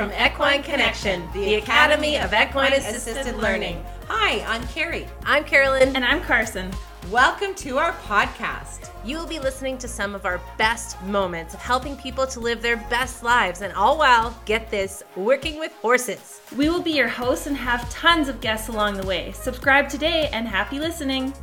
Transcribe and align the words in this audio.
from 0.00 0.12
Equine 0.12 0.62
Connection, 0.62 1.28
the 1.34 1.56
Academy 1.56 2.16
of 2.16 2.32
Equine 2.32 2.72
Assisted 2.72 3.36
Learning. 3.36 3.84
Hi, 4.08 4.42
I'm 4.46 4.66
Carrie. 4.68 5.06
I'm 5.26 5.44
Carolyn. 5.44 5.94
And 5.94 6.02
I'm 6.02 6.22
Carson. 6.22 6.70
Welcome 7.10 7.54
to 7.56 7.76
our 7.76 7.92
podcast. 7.92 8.88
You 9.04 9.18
will 9.18 9.26
be 9.26 9.38
listening 9.38 9.76
to 9.76 9.86
some 9.86 10.14
of 10.14 10.24
our 10.24 10.40
best 10.56 10.98
moments 11.02 11.52
of 11.52 11.60
helping 11.60 11.98
people 11.98 12.26
to 12.28 12.40
live 12.40 12.62
their 12.62 12.78
best 12.88 13.22
lives, 13.22 13.60
and 13.60 13.74
all 13.74 13.98
while, 13.98 14.34
get 14.46 14.70
this, 14.70 15.02
working 15.16 15.58
with 15.58 15.72
horses. 15.82 16.40
We 16.56 16.70
will 16.70 16.80
be 16.80 16.92
your 16.92 17.08
hosts 17.08 17.46
and 17.46 17.54
have 17.58 17.86
tons 17.90 18.28
of 18.28 18.40
guests 18.40 18.70
along 18.70 18.96
the 18.96 19.06
way. 19.06 19.32
Subscribe 19.32 19.90
today 19.90 20.30
and 20.32 20.48
happy 20.48 20.78
listening. 20.78 21.34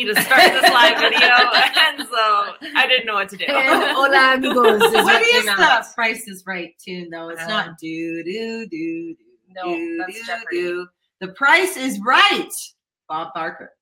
me 0.07 0.15
to 0.15 0.23
start 0.23 0.41
this 0.53 0.71
live 0.73 0.99
video, 0.99 1.21
and 1.29 2.09
so 2.09 2.55
I 2.77 2.87
didn't 2.89 3.07
know 3.07 3.15
what 3.15 3.29
to 3.31 3.37
do. 3.37 3.45
Hola, 3.49 4.35
amigos. 4.35 4.83
Is 4.83 4.93
What 5.05 5.23
came 5.23 5.43
is 5.43 5.49
out. 5.49 5.59
the 5.85 5.95
Price 5.95 6.27
is 6.29 6.45
Right 6.47 6.75
tune, 6.79 7.11
though? 7.11 7.29
It's 7.31 7.43
Uh, 7.43 7.49
not 7.49 7.79
do 7.79 8.23
do, 8.25 8.67
do, 8.67 9.15
do, 9.15 9.17
No, 9.55 9.75
do, 9.75 9.97
that's 9.99 10.15
do, 10.19 10.25
Jeopardy. 10.27 10.57
do. 10.61 10.89
The 11.21 11.29
Price 11.29 11.77
is 11.77 11.99
Right. 12.01 12.51
Bob 13.09 13.35
Barker. 13.35 13.73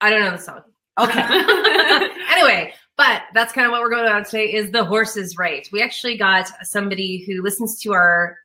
I 0.00 0.10
don't 0.10 0.20
know 0.20 0.30
the 0.30 0.38
song. 0.38 0.62
Okay. 0.98 1.20
anyway, 2.30 2.72
but 2.96 3.22
that's 3.34 3.52
kind 3.52 3.66
of 3.66 3.70
what 3.72 3.80
we're 3.82 3.90
going 3.90 4.06
on 4.10 4.24
today 4.24 4.52
is 4.52 4.70
the 4.70 4.84
horses 4.84 5.36
right. 5.38 5.68
We 5.72 5.82
actually 5.82 6.16
got 6.16 6.48
somebody 6.64 7.24
who 7.26 7.42
listens 7.42 7.80
to 7.82 7.92
our 7.92 8.38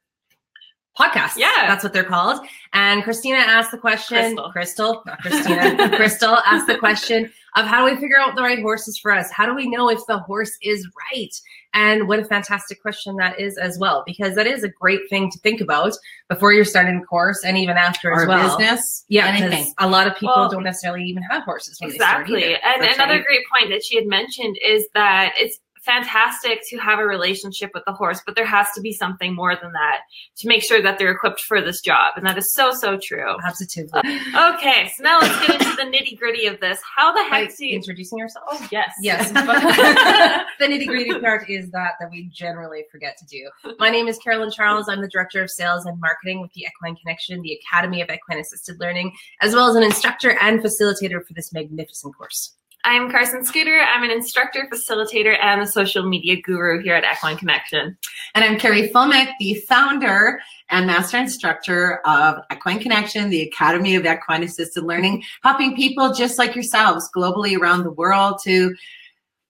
podcast. 1.00 1.34
Yeah. 1.38 1.68
That's 1.68 1.84
what 1.84 1.94
they're 1.94 2.04
called. 2.04 2.46
And 2.74 3.04
Christina 3.04 3.38
asked 3.38 3.72
the 3.72 3.78
question, 3.78 4.36
Crystal. 4.38 4.52
Crystal, 4.52 5.04
not 5.06 5.20
Christina, 5.22 5.90
Crystal 5.96 6.38
asked 6.46 6.68
the 6.68 6.78
question 6.78 7.32
of 7.56 7.66
how 7.66 7.86
do 7.86 7.94
we 7.94 8.00
figure 8.00 8.18
out 8.20 8.36
the 8.36 8.42
right 8.42 8.62
horses 8.62 8.98
for 8.98 9.12
us? 9.12 9.32
How 9.32 9.46
do 9.46 9.54
we 9.56 9.70
know 9.70 9.90
if 9.90 10.00
the 10.08 10.20
horse 10.20 10.52
is 10.62 10.88
right? 11.14 11.34
And 11.74 12.08
what 12.08 12.20
a 12.20 12.26
fantastic 12.26 12.82
question 12.82 13.18
that 13.18 13.40
is 13.40 13.58
as 13.58 13.78
well, 13.80 14.04
because 14.06 14.36
that 14.36 14.48
is 14.48 14.64
a 14.64 14.70
great 14.70 15.02
thing 15.10 15.30
to 15.32 15.40
think 15.40 15.60
about 15.62 15.92
before 16.30 16.54
you're 16.54 16.64
starting 16.66 17.02
a 17.02 17.06
course 17.06 17.44
and 17.44 17.58
even 17.58 17.76
after 17.78 18.14
as 18.14 18.28
well. 18.28 18.58
business. 18.58 19.04
Yeah, 19.10 19.28
Anything. 19.28 19.50
because 19.50 19.74
a 19.80 19.90
lot 19.90 20.08
of 20.08 20.14
people 20.16 20.34
Well, 20.38 20.50
don't 20.50 20.64
necessarily 20.64 21.04
even 21.06 21.24
have 21.24 21.44
horses. 21.44 21.78
When 21.82 21.90
They 21.90 21.98
start 21.98 22.22
Exactly. 22.30 22.46
either. 22.56 22.60
And 22.66 22.84
another 22.94 23.22
great 23.24 23.42
point 23.54 23.70
that 23.72 23.84
she 23.84 23.96
had 23.98 24.06
mentioned 24.08 24.58
is 24.66 24.88
that 24.94 25.34
it's 25.38 25.60
fantastic 25.86 26.62
to 26.70 26.78
have 26.78 27.00
a 27.00 27.06
relationship 27.06 27.72
with 27.74 27.84
the 27.86 27.94
horse, 27.94 28.22
but 28.26 28.36
there 28.36 28.46
has 28.46 28.68
to 28.76 28.82
be 28.82 28.92
something 28.92 29.36
more 29.36 29.56
than 29.56 29.72
that 29.74 30.02
to 30.38 30.48
make 30.48 30.64
sure 30.64 30.82
that 30.82 30.98
they're 30.98 31.12
equipped 31.12 31.42
for 31.42 31.62
this 31.62 31.82
job. 31.82 32.14
And 32.16 32.26
that 32.26 32.38
is 32.38 32.52
so, 32.54 32.74
so 32.74 32.98
true. 33.02 33.36
Absolutely. 33.44 33.92
Uh, 33.94 34.54
okay, 34.56 34.92
so 34.96 35.04
now 35.04 35.20
let's 35.20 35.48
get 35.48 35.62
into 35.62 35.76
the 35.76 35.84
nitty 35.84 36.18
gritty 36.18 36.48
of 36.48 36.60
this. 36.60 36.80
How 36.96 37.12
the 37.12 37.26
By 37.30 37.40
heck 37.40 37.58
do 37.58 37.66
you. 37.68 37.76
introducing 37.76 38.20
ourselves? 38.20 38.48
Oh, 38.52 38.68
yes. 38.72 38.92
Yes, 39.02 39.32
the 40.60 40.66
nitty 40.66 40.88
gritty 40.88 41.20
part 41.20 41.50
is 41.50 41.70
that 41.72 41.94
that 42.00 42.10
we 42.12 42.30
generally 42.34 42.86
forget 42.92 43.18
to 43.18 43.26
do. 43.26 43.76
My 43.80 43.90
name 43.90 44.08
is 44.08 44.18
Carolyn 44.18 44.52
Charles. 44.52 44.90
I'm 44.90 45.02
the 45.02 45.08
director 45.08 45.42
of 45.44 45.50
sales 45.50 45.86
and 45.86 46.00
marketing 46.00 46.42
with 46.42 46.52
the 46.54 46.62
Equine 46.62 46.96
Connection, 46.96 47.42
the 47.42 47.60
Academy 47.64 48.02
of 48.02 48.10
Equine 48.10 48.40
Assisted 48.40 48.80
Learning, 48.80 49.14
as 49.42 49.54
well 49.54 49.70
as 49.70 49.76
an 49.76 49.84
instructor 49.84 50.38
and 50.42 50.60
facilitator 50.60 51.26
for 51.26 51.34
this 51.34 51.54
magnificent 51.54 52.16
course. 52.18 52.56
I'm 52.88 53.10
Carson 53.10 53.44
Scooter. 53.44 53.80
I'm 53.80 54.04
an 54.04 54.12
instructor, 54.12 54.70
facilitator, 54.72 55.36
and 55.42 55.60
a 55.60 55.66
social 55.66 56.08
media 56.08 56.40
guru 56.40 56.84
here 56.84 56.94
at 56.94 57.04
Equine 57.04 57.36
Connection. 57.36 57.98
And 58.36 58.46
I'm 58.46 58.60
Carrie 58.60 58.90
Fulmick, 58.90 59.32
the 59.40 59.56
founder 59.68 60.40
and 60.70 60.86
master 60.86 61.18
instructor 61.18 62.00
of 62.06 62.44
Equine 62.54 62.80
Connection, 62.80 63.32
the 63.32 63.42
Academy 63.42 63.96
of 63.96 64.06
Equine 64.06 64.44
Assisted 64.44 64.84
Learning, 64.84 65.24
helping 65.42 65.76
people 65.76 66.14
just 66.14 66.38
like 66.38 66.54
yourselves 66.54 67.10
globally 67.16 67.58
around 67.58 67.86
the 67.86 67.92
world 67.92 68.40
to 68.44 68.76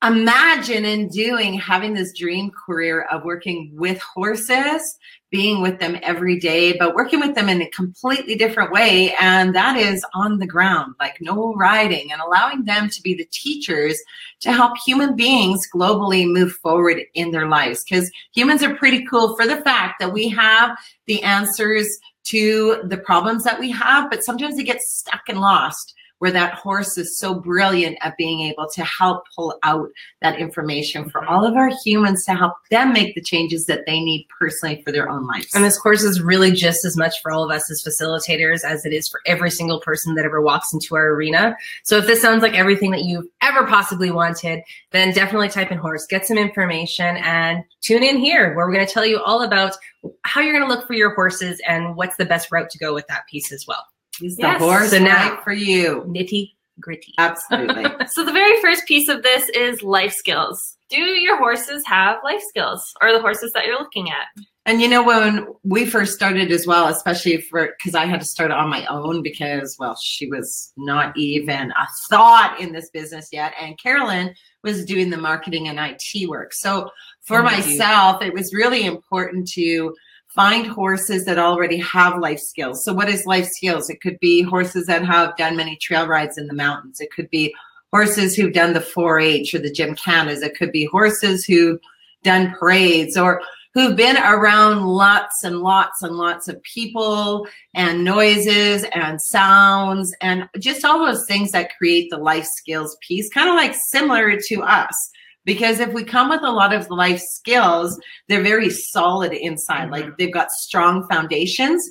imagine 0.01 0.85
and 0.85 1.11
doing 1.11 1.55
having 1.55 1.93
this 1.93 2.13
dream 2.17 2.51
career 2.51 3.01
of 3.11 3.25
working 3.25 3.69
with 3.73 3.99
horses, 3.99 4.97
being 5.35 5.61
with 5.61 5.79
them 5.81 5.97
every 6.01 6.39
day, 6.39 6.77
but 6.77 6.95
working 6.95 7.19
with 7.19 7.35
them 7.35 7.49
in 7.49 7.61
a 7.61 7.69
completely 7.71 8.35
different 8.35 8.71
way. 8.71 9.13
And 9.19 9.53
that 9.53 9.75
is 9.75 10.05
on 10.13 10.39
the 10.39 10.47
ground, 10.47 10.95
like 10.97 11.17
no 11.19 11.53
riding 11.55 12.09
and 12.09 12.21
allowing 12.21 12.63
them 12.63 12.89
to 12.89 13.01
be 13.01 13.13
the 13.13 13.27
teachers 13.31 13.99
to 14.39 14.53
help 14.53 14.77
human 14.85 15.13
beings 15.13 15.67
globally 15.75 16.25
move 16.25 16.53
forward 16.53 17.01
in 17.15 17.31
their 17.31 17.49
lives. 17.49 17.83
Because 17.83 18.09
humans 18.33 18.63
are 18.63 18.75
pretty 18.75 19.05
cool 19.05 19.35
for 19.35 19.45
the 19.45 19.57
fact 19.57 19.95
that 19.99 20.13
we 20.13 20.29
have 20.29 20.77
the 21.05 21.21
answers 21.21 21.99
to 22.27 22.81
the 22.85 22.97
problems 22.97 23.43
that 23.43 23.59
we 23.59 23.71
have, 23.71 24.09
but 24.09 24.23
sometimes 24.23 24.55
they 24.55 24.63
get 24.63 24.81
stuck 24.81 25.23
and 25.27 25.41
lost. 25.41 25.93
Where 26.19 26.31
that 26.31 26.53
horse 26.53 26.97
is 26.97 27.17
so 27.17 27.35
brilliant 27.35 27.97
at 28.01 28.17
being 28.17 28.41
able 28.41 28.69
to 28.69 28.83
help 28.83 29.23
pull 29.35 29.57
out 29.63 29.89
that 30.21 30.39
information 30.39 31.09
for 31.09 31.21
mm-hmm. 31.21 31.29
all 31.29 31.45
of 31.45 31.55
our 31.55 31.71
humans 31.83 32.25
to 32.25 32.33
help 32.33 32.53
them 32.71 32.93
make 32.93 33.15
the 33.15 33.21
changes 33.21 33.65
that 33.65 33.85
they 33.85 33.99
need 33.99 34.27
personally 34.39 34.81
for 34.83 34.91
their 34.91 35.09
own 35.09 35.27
lives. 35.27 35.53
And 35.53 35.63
this 35.63 35.77
course 35.77 36.03
is 36.03 36.21
really 36.21 36.51
just 36.51 36.85
as 36.85 36.95
much 36.95 37.21
for 37.21 37.31
all 37.31 37.43
of 37.43 37.51
us 37.51 37.69
as 37.69 37.83
facilitators 37.83 38.63
as 38.63 38.85
it 38.85 38.93
is 38.93 39.07
for 39.07 39.19
every 39.25 39.51
single 39.51 39.79
person 39.81 40.15
that 40.15 40.25
ever 40.25 40.41
walks 40.41 40.73
into 40.73 40.95
our 40.95 41.09
arena. 41.09 41.55
So 41.83 41.97
if 41.97 42.07
this 42.07 42.21
sounds 42.21 42.41
like 42.41 42.53
everything 42.53 42.91
that 42.91 43.03
you've 43.03 43.27
ever 43.41 43.67
possibly 43.67 44.11
wanted, 44.11 44.61
then 44.91 45.13
definitely 45.13 45.49
type 45.49 45.71
in 45.71 45.77
horse, 45.77 46.05
get 46.05 46.25
some 46.25 46.37
information, 46.37 47.17
and 47.17 47.63
tune 47.81 48.03
in 48.03 48.17
here 48.17 48.55
where 48.55 48.65
we're 48.65 48.73
going 48.73 48.85
to 48.85 48.91
tell 48.91 49.05
you 49.05 49.21
all 49.21 49.43
about 49.43 49.75
how 50.23 50.41
you're 50.41 50.53
going 50.53 50.67
to 50.67 50.73
look 50.73 50.87
for 50.87 50.93
your 50.93 51.13
horses 51.13 51.61
and 51.67 51.95
what's 51.95 52.17
the 52.17 52.25
best 52.25 52.51
route 52.51 52.69
to 52.69 52.77
go 52.77 52.93
with 52.93 53.07
that 53.07 53.27
piece 53.27 53.51
as 53.51 53.65
well. 53.67 53.85
Is 54.21 54.37
Yes. 54.39 54.59
the 54.59 54.65
horse 54.65 54.91
So 54.91 54.99
now- 54.99 55.39
for 55.43 55.53
you? 55.53 56.03
Nitty 56.07 56.51
gritty. 56.79 57.13
Absolutely. 57.17 57.85
So, 58.09 58.23
the 58.25 58.31
very 58.33 58.59
first 58.61 58.85
piece 58.85 59.07
of 59.09 59.23
this 59.23 59.49
is 59.49 59.81
life 59.83 60.13
skills. 60.13 60.77
Do 60.89 60.97
your 60.99 61.37
horses 61.37 61.83
have 61.85 62.17
life 62.23 62.41
skills, 62.47 62.93
or 63.01 63.11
the 63.11 63.19
horses 63.21 63.51
that 63.53 63.65
you're 63.65 63.79
looking 63.79 64.09
at? 64.09 64.27
And 64.67 64.81
you 64.81 64.87
know, 64.87 65.03
when 65.03 65.47
we 65.63 65.85
first 65.85 66.13
started 66.15 66.51
as 66.51 66.65
well, 66.67 66.87
especially 66.87 67.39
for 67.41 67.73
because 67.77 67.93
I 67.95 68.05
had 68.05 68.19
to 68.19 68.25
start 68.25 68.51
on 68.51 68.69
my 68.69 68.85
own 68.87 69.21
because, 69.21 69.75
well, 69.79 69.95
she 70.01 70.27
was 70.27 70.73
not 70.77 71.15
even 71.17 71.71
a 71.71 71.87
thought 72.09 72.57
in 72.59 72.71
this 72.73 72.89
business 72.89 73.29
yet. 73.31 73.53
And 73.61 73.77
Carolyn 73.79 74.33
was 74.63 74.83
doing 74.85 75.09
the 75.11 75.17
marketing 75.17 75.67
and 75.67 75.79
IT 75.79 76.27
work. 76.27 76.51
So 76.53 76.89
for 77.21 77.41
Thank 77.47 77.65
you. 77.65 77.71
myself, 77.77 78.21
it 78.23 78.33
was 78.33 78.53
really 78.53 78.85
important 78.85 79.47
to 79.49 79.95
find 80.35 80.67
horses 80.67 81.25
that 81.25 81.39
already 81.39 81.77
have 81.77 82.19
life 82.19 82.39
skills. 82.39 82.83
So 82.83 82.93
what 82.93 83.09
is 83.09 83.25
life 83.25 83.47
skills? 83.47 83.89
It 83.89 84.01
could 84.01 84.19
be 84.19 84.41
horses 84.41 84.85
that 84.87 85.05
have 85.05 85.37
done 85.37 85.55
many 85.55 85.77
trail 85.77 86.05
rides 86.05 86.37
in 86.37 86.47
the 86.47 86.53
mountains. 86.53 86.99
It 86.99 87.11
could 87.11 87.29
be 87.29 87.55
horses 87.91 88.35
who've 88.35 88.53
done 88.53 88.73
the 88.73 88.81
4-H 88.81 89.53
or 89.55 89.59
the 89.59 89.71
gymkhanas. 89.71 90.43
It 90.43 90.57
could 90.57 90.73
be 90.73 90.85
horses 90.85 91.45
who've 91.45 91.79
done 92.23 92.51
parades 92.51 93.15
or 93.17 93.41
who've 93.73 93.95
been 93.95 94.17
around 94.17 94.85
lots 94.85 95.43
and 95.43 95.59
lots 95.59 96.01
and 96.03 96.15
lots 96.15 96.47
of 96.47 96.61
people 96.63 97.47
and 97.73 98.03
noises 98.03 98.85
and 98.93 99.21
sounds 99.21 100.13
and 100.21 100.49
just 100.59 100.83
all 100.83 100.99
those 100.99 101.25
things 101.25 101.51
that 101.51 101.77
create 101.77 102.09
the 102.09 102.17
life 102.17 102.45
skills 102.45 102.97
piece, 103.01 103.29
kind 103.29 103.49
of 103.49 103.55
like 103.55 103.75
similar 103.75 104.37
to 104.39 104.61
us. 104.63 105.11
Because 105.45 105.79
if 105.79 105.93
we 105.93 106.03
come 106.03 106.29
with 106.29 106.41
a 106.43 106.51
lot 106.51 106.73
of 106.73 106.89
life 106.89 107.21
skills, 107.21 107.99
they're 108.27 108.43
very 108.43 108.69
solid 108.69 109.31
inside. 109.31 109.91
Like 109.91 110.05
mm-hmm. 110.05 110.13
they've 110.17 110.33
got 110.33 110.51
strong 110.51 111.07
foundations. 111.07 111.89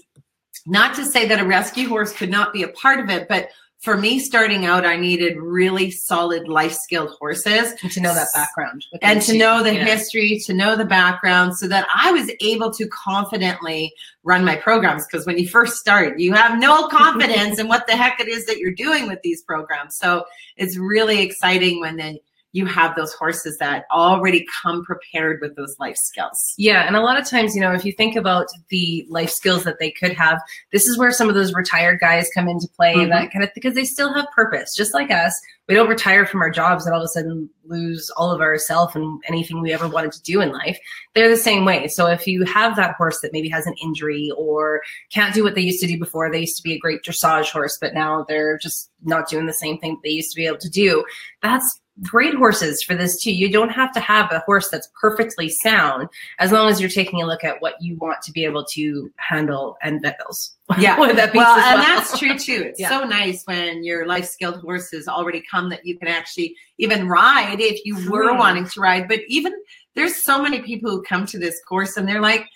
Not 0.67 0.95
to 0.97 1.05
say 1.05 1.27
that 1.29 1.41
a 1.41 1.45
rescue 1.45 1.89
horse 1.89 2.13
could 2.13 2.31
not 2.31 2.53
be 2.53 2.63
a 2.63 2.69
part 2.69 3.01
of 3.01 3.11
it, 3.11 3.29
but 3.29 3.49
for 3.85 3.99
me 3.99 4.19
starting 4.19 4.65
out, 4.65 4.87
I 4.87 4.97
needed 4.97 5.37
really 5.37 5.91
solid 5.91 6.49
life 6.49 6.73
skilled 6.73 7.11
horses 7.21 7.75
And 7.83 7.93
to 7.93 8.01
know 8.01 8.15
that 8.15 8.29
background. 8.33 8.87
and 9.03 9.21
to 9.23 9.37
know 9.37 9.63
the 9.63 9.75
Yeah. 9.75 9.85
history, 9.85 10.41
to 10.47 10.55
know 10.55 10.75
the 10.75 10.87
background, 10.87 11.59
so 11.59 11.69
that 11.69 11.87
I 11.95 12.11
was 12.11 12.31
able 12.41 12.73
to 12.73 12.89
confidently 12.89 13.93
run 14.23 14.43
my 14.43 14.57
programs. 14.57 15.07
Because 15.07 15.27
when 15.27 15.37
you 15.39 15.47
first 15.47 15.77
start, 15.77 16.19
you 16.19 16.33
have 16.33 16.59
no 16.59 16.89
confidence 16.89 17.59
in 17.59 17.69
what 17.69 17.87
the 17.87 17.95
heck 17.95 18.21
it 18.21 18.29
is 18.29 18.47
that 18.47 18.57
you're 18.57 18.73
doing 18.73 19.07
with 19.07 19.21
these 19.23 19.43
programs. 19.43 19.97
So 19.99 20.25
it's 20.57 20.79
really 20.79 21.21
exciting 21.21 21.79
when 21.81 21.97
then 21.97 22.19
you 22.55 22.67
have 22.67 22.95
those 22.95 23.13
horses 23.13 23.59
that 23.59 23.85
already 23.91 24.47
come 24.63 24.85
prepared 24.85 25.41
with 25.43 25.57
those 25.57 25.77
life 25.81 25.97
skills. 25.97 26.55
Yeah, 26.57 26.87
and 26.87 26.95
a 26.95 27.01
lot 27.01 27.21
of 27.21 27.29
times, 27.29 27.53
you 27.57 27.61
know, 27.61 27.73
if 27.73 27.85
you 27.85 27.91
think 27.91 28.15
about 28.15 28.47
the 28.69 29.05
life 29.11 29.31
skills 29.31 29.65
that 29.65 29.81
they 29.81 29.91
could 29.91 30.13
have, 30.13 30.41
this 30.71 30.87
is 30.87 30.97
where 30.97 31.11
some 31.11 31.29
of 31.29 31.35
those 31.35 31.53
retired 31.53 31.99
guys 31.99 32.31
come 32.33 32.47
into 32.49 32.69
play. 32.77 32.95
Mhm. 32.95 33.09
That 33.09 33.33
kind 33.33 33.43
of 33.43 33.51
because 33.57 33.75
they 33.75 33.85
still 33.85 34.15
have 34.15 34.27
purpose, 34.31 34.73
just 34.73 34.95
like 34.95 35.11
us. 35.11 35.39
We 35.69 35.75
don't 35.75 35.89
retire 35.89 36.27
from 36.27 36.43
our 36.43 36.51
jobs 36.51 36.87
and 36.87 36.95
all 36.95 37.01
of 37.01 37.07
a 37.07 37.09
sudden 37.09 37.51
lose 37.65 38.09
all 38.17 38.31
of 38.31 38.41
our 38.41 38.57
self 38.59 38.95
and 38.95 39.21
anything 39.27 39.61
we 39.61 39.73
ever 39.73 39.89
wanted 39.89 40.13
to 40.13 40.23
do 40.23 40.41
in 40.41 40.53
life. 40.53 40.79
They're 41.15 41.29
the 41.29 41.37
same 41.37 41.65
way. 41.65 41.89
So 41.89 42.07
if 42.07 42.27
you 42.27 42.45
have 42.45 42.77
that 42.77 42.95
horse 42.97 43.21
that 43.23 43.33
maybe 43.33 43.49
has 43.49 43.67
an 43.67 43.75
injury 43.83 44.31
or 44.37 44.83
can't 45.11 45.35
do 45.35 45.43
what 45.43 45.55
they 45.57 45.63
used 45.63 45.81
to 45.81 45.87
do 45.87 45.99
before, 45.99 46.31
they 46.31 46.41
used 46.41 46.59
to 46.59 46.63
be 46.63 46.75
a 46.75 46.79
great 46.79 47.03
dressage 47.03 47.51
horse, 47.51 47.79
but 47.81 47.95
now 47.95 48.25
they're 48.29 48.59
just 48.59 48.91
not 49.03 49.29
doing 49.29 49.47
the 49.47 49.53
same 49.55 49.79
thing 49.79 49.99
they 50.05 50.11
used 50.11 50.31
to 50.33 50.37
be 50.37 50.47
able 50.47 50.59
to 50.59 50.71
do. 50.71 51.03
That's 51.43 51.81
great 52.03 52.35
horses 52.35 52.83
for 52.83 52.95
this 52.95 53.23
too. 53.23 53.33
You 53.33 53.49
don't 53.51 53.69
have 53.69 53.93
to 53.93 54.01
have 54.01 54.31
a 54.33 54.41
horse 54.41 54.69
that's 54.69 54.89
perfectly 55.01 55.49
sound 55.49 56.09
as 56.41 56.51
long 56.51 56.69
as 56.69 56.81
you're 56.81 56.91
taking 56.91 57.23
a 57.23 57.27
look 57.27 57.45
at 57.45 57.63
what 57.63 57.75
you 57.81 57.97
want 57.97 58.21
to 58.23 58.33
be 58.33 58.45
able 58.45 58.65
to 58.73 59.13
handle 59.17 59.77
and 59.83 60.03
vet 60.03 60.19
bills. 60.19 60.57
Yeah. 60.79 60.97
That 61.15 61.33
well, 61.35 61.57
and 61.59 61.81
well. 61.81 61.85
that's 61.85 62.19
true 62.19 62.37
too. 62.37 62.65
It's 62.71 62.81
Yeah. 62.81 62.89
so 62.89 63.05
nice 63.05 63.45
when 63.45 63.85
your 63.85 64.07
life 64.07 64.27
skilled 64.27 64.61
horses 64.61 65.07
already 65.07 65.43
come 65.49 65.69
that 65.71 65.87
you 65.87 65.97
can 65.97 66.09
actually 66.09 66.57
even 66.79 67.07
ride 67.09 67.61
if 67.61 67.85
you 67.85 68.11
were 68.11 68.33
Hmm. 68.33 68.39
wanting 68.39 68.69
to 68.69 68.81
ride. 68.81 69.07
But 69.07 69.21
even 69.29 69.53
there's 69.95 70.17
so 70.17 70.43
many 70.43 70.61
people 70.63 70.91
who 70.91 71.03
come 71.03 71.27
to 71.27 71.39
this 71.39 71.61
course 71.69 71.97
and 71.97 72.09
they're 72.09 72.21
like, 72.21 72.47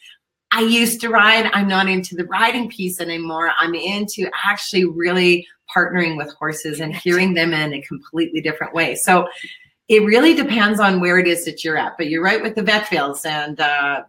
I 0.50 0.62
used 0.62 1.00
to 1.02 1.10
ride. 1.10 1.48
I'm 1.52 1.68
not 1.68 1.88
into 1.88 2.16
the 2.16 2.24
riding 2.24 2.68
piece 2.70 3.00
anymore. 3.00 3.52
I'm 3.58 3.74
into 3.74 4.28
actually 4.44 4.86
really 4.86 5.46
partnering 5.74 6.16
with 6.16 6.32
horses 6.34 6.80
and 6.80 6.94
hearing 6.94 7.34
them 7.34 7.52
in 7.52 7.74
a 7.74 7.82
completely 7.82 8.40
different 8.40 8.74
way. 8.74 8.94
So 8.94 9.28
it 9.88 10.04
really 10.04 10.34
depends 10.34 10.80
on 10.80 11.00
where 11.00 11.18
it 11.18 11.26
is 11.26 11.44
that 11.44 11.64
you're 11.64 11.78
at. 11.78 11.96
But 11.96 12.08
you're 12.08 12.22
right 12.22 12.42
with 12.42 12.54
the 12.54 12.62
vet 12.62 12.90
bills 12.90 13.24
and 13.24 13.58
uh, 13.60 14.02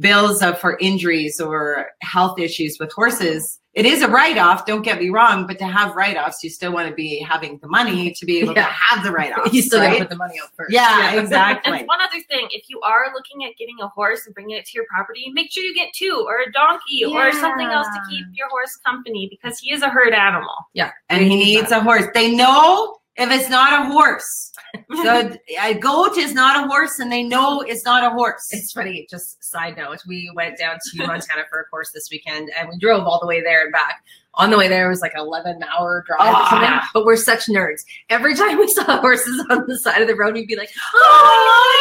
bills 0.00 0.42
for 0.60 0.76
injuries 0.80 1.40
or 1.40 1.86
health 2.02 2.38
issues 2.38 2.76
with 2.78 2.92
horses. 2.92 3.58
It 3.74 3.86
is 3.86 4.02
a 4.02 4.08
write 4.08 4.38
off, 4.38 4.66
don't 4.66 4.82
get 4.82 4.98
me 4.98 5.08
wrong, 5.08 5.46
but 5.46 5.58
to 5.60 5.64
have 5.66 5.94
write 5.94 6.16
offs, 6.16 6.42
you 6.42 6.50
still 6.50 6.72
want 6.72 6.88
to 6.88 6.94
be 6.94 7.20
having 7.20 7.58
the 7.58 7.68
money 7.68 8.10
to 8.12 8.26
be 8.26 8.38
able 8.38 8.54
Yeah. 8.54 8.66
to 8.66 8.72
have 8.72 9.04
the 9.04 9.12
write 9.16 9.32
offs. 9.38 9.52
you 9.52 9.62
still 9.62 9.80
gotta 9.80 9.98
put 9.98 10.10
the 10.10 10.16
money 10.16 10.34
up 10.42 10.50
first. 10.56 10.72
Yeah, 10.72 11.10
And 11.10 11.20
exactly. 11.24 11.84
one 11.84 12.00
other 12.00 12.20
thing, 12.28 12.48
if 12.50 12.64
you 12.68 12.80
are 12.80 13.12
looking 13.14 13.44
at 13.44 13.56
getting 13.56 13.76
a 13.80 13.86
horse 13.88 14.26
and 14.26 14.34
bringing 14.34 14.56
it 14.56 14.64
to 14.66 14.72
your 14.74 14.84
property, 14.92 15.30
make 15.32 15.52
sure 15.52 15.62
you 15.62 15.74
get 15.74 15.92
two 15.94 16.24
or 16.26 16.40
a 16.48 16.50
donkey 16.52 17.04
or 17.04 17.30
something 17.32 17.68
else 17.68 17.86
to 17.88 18.00
keep 18.10 18.26
your 18.32 18.48
horse 18.48 18.74
company 18.84 19.28
because 19.30 19.60
he 19.60 19.72
is 19.72 19.82
a 19.82 19.88
herd 19.88 20.12
animal. 20.12 20.54
Yeah. 20.74 20.90
And 21.08 21.22
he 21.22 21.36
needs 21.36 21.70
a 21.70 21.80
horse. 21.80 22.06
They 22.14 22.34
know 22.34 22.97
if 23.18 23.30
it's 23.30 23.50
not 23.50 23.86
a 23.86 23.92
horse. 23.92 24.52
So 25.02 25.30
a 25.60 25.74
goat 25.74 26.16
is 26.16 26.34
not 26.34 26.64
a 26.64 26.66
horse, 26.66 26.98
and 26.98 27.10
they 27.10 27.22
know 27.22 27.60
it's 27.60 27.84
not 27.84 28.04
a 28.04 28.10
horse. 28.10 28.48
It's 28.50 28.72
funny, 28.72 29.06
just 29.08 29.42
side 29.42 29.76
note, 29.76 29.98
we 30.06 30.30
went 30.34 30.58
down 30.58 30.78
to 30.90 31.06
Montana 31.06 31.44
for 31.50 31.60
a 31.60 31.64
course 31.66 31.90
this 31.92 32.08
weekend 32.10 32.50
and 32.58 32.68
we 32.68 32.78
drove 32.78 33.04
all 33.04 33.20
the 33.20 33.26
way 33.26 33.40
there 33.40 33.64
and 33.64 33.72
back. 33.72 34.02
On 34.38 34.50
the 34.50 34.56
way 34.56 34.68
there 34.68 34.88
was 34.88 35.00
like 35.00 35.12
an 35.14 35.20
11 35.20 35.62
hour 35.64 36.04
drive 36.06 36.20
or 36.20 36.36
Ah. 36.36 36.50
something, 36.50 36.88
but 36.94 37.04
we're 37.04 37.16
such 37.16 37.46
nerds. 37.46 37.84
Every 38.08 38.34
time 38.36 38.58
we 38.58 38.68
saw 38.68 39.00
horses 39.00 39.44
on 39.50 39.64
the 39.66 39.76
side 39.78 40.00
of 40.00 40.06
the 40.08 40.14
road, 40.14 40.34
we'd 40.34 40.46
be 40.46 40.54
like, 40.56 40.70
Oh, 40.94 41.74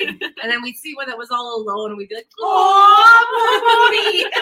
Yay! 0.00 0.08
and 0.42 0.50
then 0.50 0.62
we'd 0.62 0.76
see 0.76 0.94
one 0.94 1.08
that 1.08 1.18
was 1.18 1.30
all 1.30 1.60
alone 1.62 1.90
and 1.90 1.98
we'd 1.98 2.08
be 2.08 2.14
like, 2.14 2.28
Oh, 2.40 3.24
oh, 3.28 4.30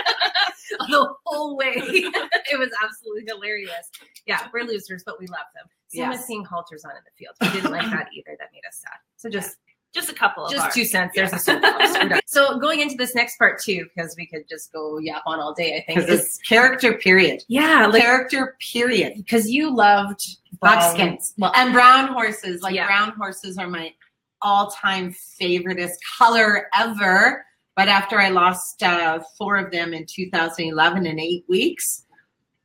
the 0.88 1.14
whole 1.26 1.56
way. 1.56 1.74
it 1.76 2.58
was 2.58 2.70
absolutely 2.82 3.24
hilarious. 3.26 3.90
Yeah, 4.26 4.46
we're 4.52 4.62
losers, 4.64 5.02
but 5.04 5.18
we 5.20 5.26
love 5.26 5.46
them. 5.54 5.66
Same 5.88 6.10
as 6.10 6.24
seeing 6.24 6.44
halters 6.44 6.84
on 6.84 6.92
in 6.92 7.02
the 7.04 7.10
field. 7.16 7.34
We 7.40 7.60
didn't 7.60 7.70
like 7.70 7.88
that 7.90 8.08
either. 8.16 8.36
That 8.38 8.48
made 8.52 8.62
us 8.68 8.78
sad. 8.80 8.98
So 9.16 9.28
just 9.28 9.56
Just 9.94 10.10
a 10.10 10.14
couple 10.14 10.44
of 10.46 10.50
just 10.52 10.64
ours. 10.66 10.74
two 10.74 10.84
cents. 10.84 11.12
There's 11.14 11.32
a 11.32 11.38
soapbox. 11.38 11.92
We're 11.94 12.08
done. 12.08 12.20
So 12.26 12.58
going 12.58 12.80
into 12.80 12.96
this 12.96 13.14
next 13.14 13.38
part 13.38 13.60
too, 13.62 13.86
because 13.94 14.16
we 14.18 14.26
could 14.26 14.48
just 14.48 14.72
go 14.72 14.98
yap 14.98 15.22
on 15.26 15.38
all 15.38 15.54
day. 15.54 15.76
I 15.76 15.84
think. 15.86 16.00
Because 16.00 16.20
Is, 16.20 16.26
it's 16.26 16.38
character, 16.38 16.94
period. 16.94 17.42
yeah, 17.48 17.86
like 17.86 18.02
character, 18.02 18.56
period. 18.72 19.14
because 19.16 19.48
you 19.48 19.72
loved 19.74 20.20
um, 20.52 20.58
Buckskins. 20.60 21.34
well, 21.38 21.52
and 21.54 21.72
brown 21.72 22.08
horses. 22.08 22.60
Like 22.62 22.74
Yeah. 22.74 22.86
brown 22.86 23.12
horses 23.16 23.56
are 23.56 23.68
my 23.68 23.94
all-time 24.42 25.14
favoriteest 25.40 25.94
color 26.18 26.66
ever. 26.76 27.44
But 27.76 27.88
after 27.88 28.20
I 28.20 28.28
lost 28.28 28.82
uh, 28.82 29.20
four 29.38 29.56
of 29.56 29.72
them 29.72 29.94
in 29.94 30.06
2011 30.06 31.06
in 31.06 31.18
eight 31.18 31.44
weeks, 31.48 32.03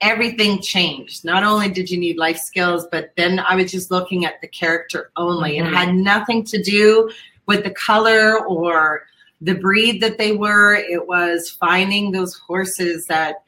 everything 0.02 0.62
changed. 0.62 1.26
Not 1.26 1.44
only 1.44 1.70
did 1.70 1.90
you 1.90 1.98
need 1.98 2.18
life 2.18 2.38
skills, 2.38 2.88
but 2.92 3.12
then 3.18 3.40
I 3.40 3.56
was 3.56 3.72
just 3.72 3.92
looking 3.92 4.26
at 4.26 4.40
the 4.42 4.48
character 4.48 5.12
only. 5.18 5.58
Mhm. 5.58 5.68
It 5.68 5.74
had 5.74 5.96
nothing 5.96 6.44
to 6.46 6.62
do 6.62 7.10
with 7.48 7.64
the 7.64 7.72
color 7.72 8.40
or 8.46 9.04
the 9.42 9.56
breed 9.56 10.02
that 10.02 10.18
they 10.18 10.32
were. 10.32 10.76
It 10.76 11.08
was 11.08 11.50
finding 11.50 12.12
those 12.12 12.36
horses 12.36 13.06
that 13.08 13.44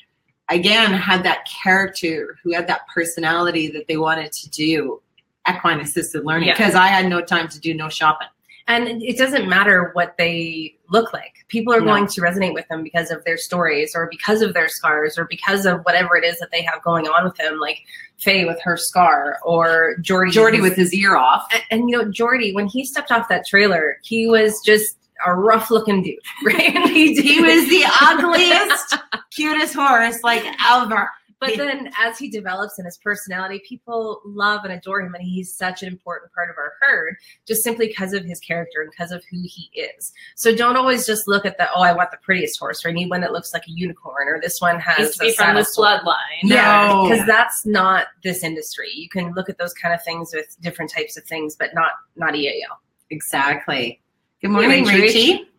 again 0.50 0.92
had 0.94 1.24
that 1.24 1.48
character 1.64 2.38
who 2.44 2.54
had 2.54 2.68
that 2.68 2.82
personality 2.94 3.70
that 3.70 3.88
they 3.88 3.98
wanted 3.98 4.32
to 4.34 4.50
do 4.50 5.02
equine 5.50 5.80
assisted 5.80 6.26
learning 6.26 6.50
Yeah. 6.50 6.54
because 6.56 6.76
I 6.76 6.88
had 6.88 7.08
no 7.08 7.22
time 7.22 7.48
to 7.48 7.60
do 7.60 7.74
no 7.74 7.90
shopping. 7.90 8.28
And 8.68 9.02
it 9.04 9.18
doesn't 9.18 9.48
matter 9.50 9.90
what 9.94 10.16
they 10.18 10.76
look 10.90 11.14
like. 11.14 11.34
People 11.48 11.74
are 11.74 11.80
No. 11.80 11.86
going 11.88 12.08
to 12.08 12.22
resonate 12.22 12.54
with 12.54 12.68
them 12.68 12.84
because 12.84 13.12
of 13.12 13.24
their 13.26 13.38
stories, 13.38 13.94
or 13.96 14.08
because 14.10 14.42
of 14.42 14.54
their 14.54 14.68
scars, 14.70 15.18
or 15.18 15.26
because 15.26 15.66
of 15.66 15.82
whatever 15.82 16.16
it 16.18 16.24
is 16.24 16.40
that 16.40 16.52
they 16.52 16.62
have 16.62 16.82
going 16.84 17.08
on 17.08 17.24
with 17.24 17.36
them, 17.36 17.60
like 17.60 17.80
Faye 18.18 18.46
with 18.46 18.60
her 18.62 18.78
scar, 18.78 19.40
or 19.44 19.96
Jordy. 20.02 20.32
Jordy 20.32 20.62
with 20.62 20.76
his 20.76 20.94
ear 20.94 21.16
off. 21.16 21.48
and, 21.54 21.64
and 21.72 21.90
you 21.90 21.98
know 21.98 22.10
Jordy 22.12 22.54
when 22.54 22.68
he 22.68 22.86
stepped 22.86 23.12
off 23.12 23.30
that 23.30 23.46
trailer, 23.46 23.98
he 24.04 24.28
was 24.28 24.62
just 24.62 24.98
a 25.26 25.34
rough 25.36 25.70
looking 25.70 26.02
dude, 26.02 26.18
right? 26.46 26.76
he, 26.90 27.14
He 27.22 27.40
was 27.42 27.68
the 27.70 27.84
ugliest, 28.02 28.96
cutest 29.32 29.74
horse 29.76 30.24
like 30.24 30.44
ever. 30.70 31.10
But 31.42 31.58
then 31.58 31.92
as 32.00 32.20
he 32.20 32.30
develops 32.30 32.78
in 32.78 32.86
his 32.86 32.98
personality, 33.00 33.62
people 33.68 34.22
love 34.24 34.64
and 34.64 34.72
adore 34.72 35.02
him, 35.02 35.14
and 35.16 35.24
he's 35.24 35.52
such 35.52 35.82
an 35.82 35.88
important 35.90 36.32
part 36.34 36.52
of 36.52 36.56
our 36.58 36.74
herd, 36.80 37.16
just 37.48 37.64
simply 37.64 37.88
because 37.88 38.14
of 38.14 38.24
his 38.24 38.40
character 38.40 38.82
and 38.82 38.92
because 38.92 39.12
of 39.12 39.24
who 39.30 39.42
he 39.44 39.72
is. 39.74 40.14
So 40.36 40.56
don't 40.56 40.78
always 40.78 41.06
just 41.06 41.28
look 41.28 41.44
at 41.46 41.58
the 41.58 41.68
oh, 41.76 41.82
I 41.82 41.94
want 41.94 42.12
the 42.12 42.18
prettiest 42.18 42.60
horse, 42.60 42.86
or 42.86 42.90
I 42.90 42.92
need 42.92 43.10
one 43.10 43.22
that 43.22 43.34
looks 43.34 43.54
like 43.56 43.64
a 43.68 43.72
unicorn, 43.72 44.28
or 44.28 44.40
this 44.40 44.62
one 44.62 44.80
has 44.80 45.00
Needs 45.00 45.18
to 45.18 45.20
be 45.24 45.30
a 45.30 45.34
from 45.34 45.44
saddle 45.46 45.62
this 45.62 45.74
sore. 45.74 45.86
bloodline. 45.88 46.16
Yeah, 46.44 46.88
No. 46.88 47.10
because 47.10 47.26
that's 47.26 47.66
not 47.66 48.08
this 48.24 48.44
industry. 48.44 48.90
You 48.94 49.10
can 49.10 49.34
look 49.34 49.50
at 49.50 49.58
those 49.58 49.74
kind 49.74 49.96
of 49.96 50.04
things 50.04 50.32
with 50.36 50.56
different 50.62 50.92
types 50.92 51.18
of 51.18 51.24
things, 51.24 51.56
but 51.56 51.74
not 51.74 51.94
not 52.16 52.36
EAL. 52.36 52.80
Exactly. 53.10 54.00
Good 54.42 54.52
morning, 54.52 54.86
Rachel. 54.86 55.02
Richie. 55.02 55.51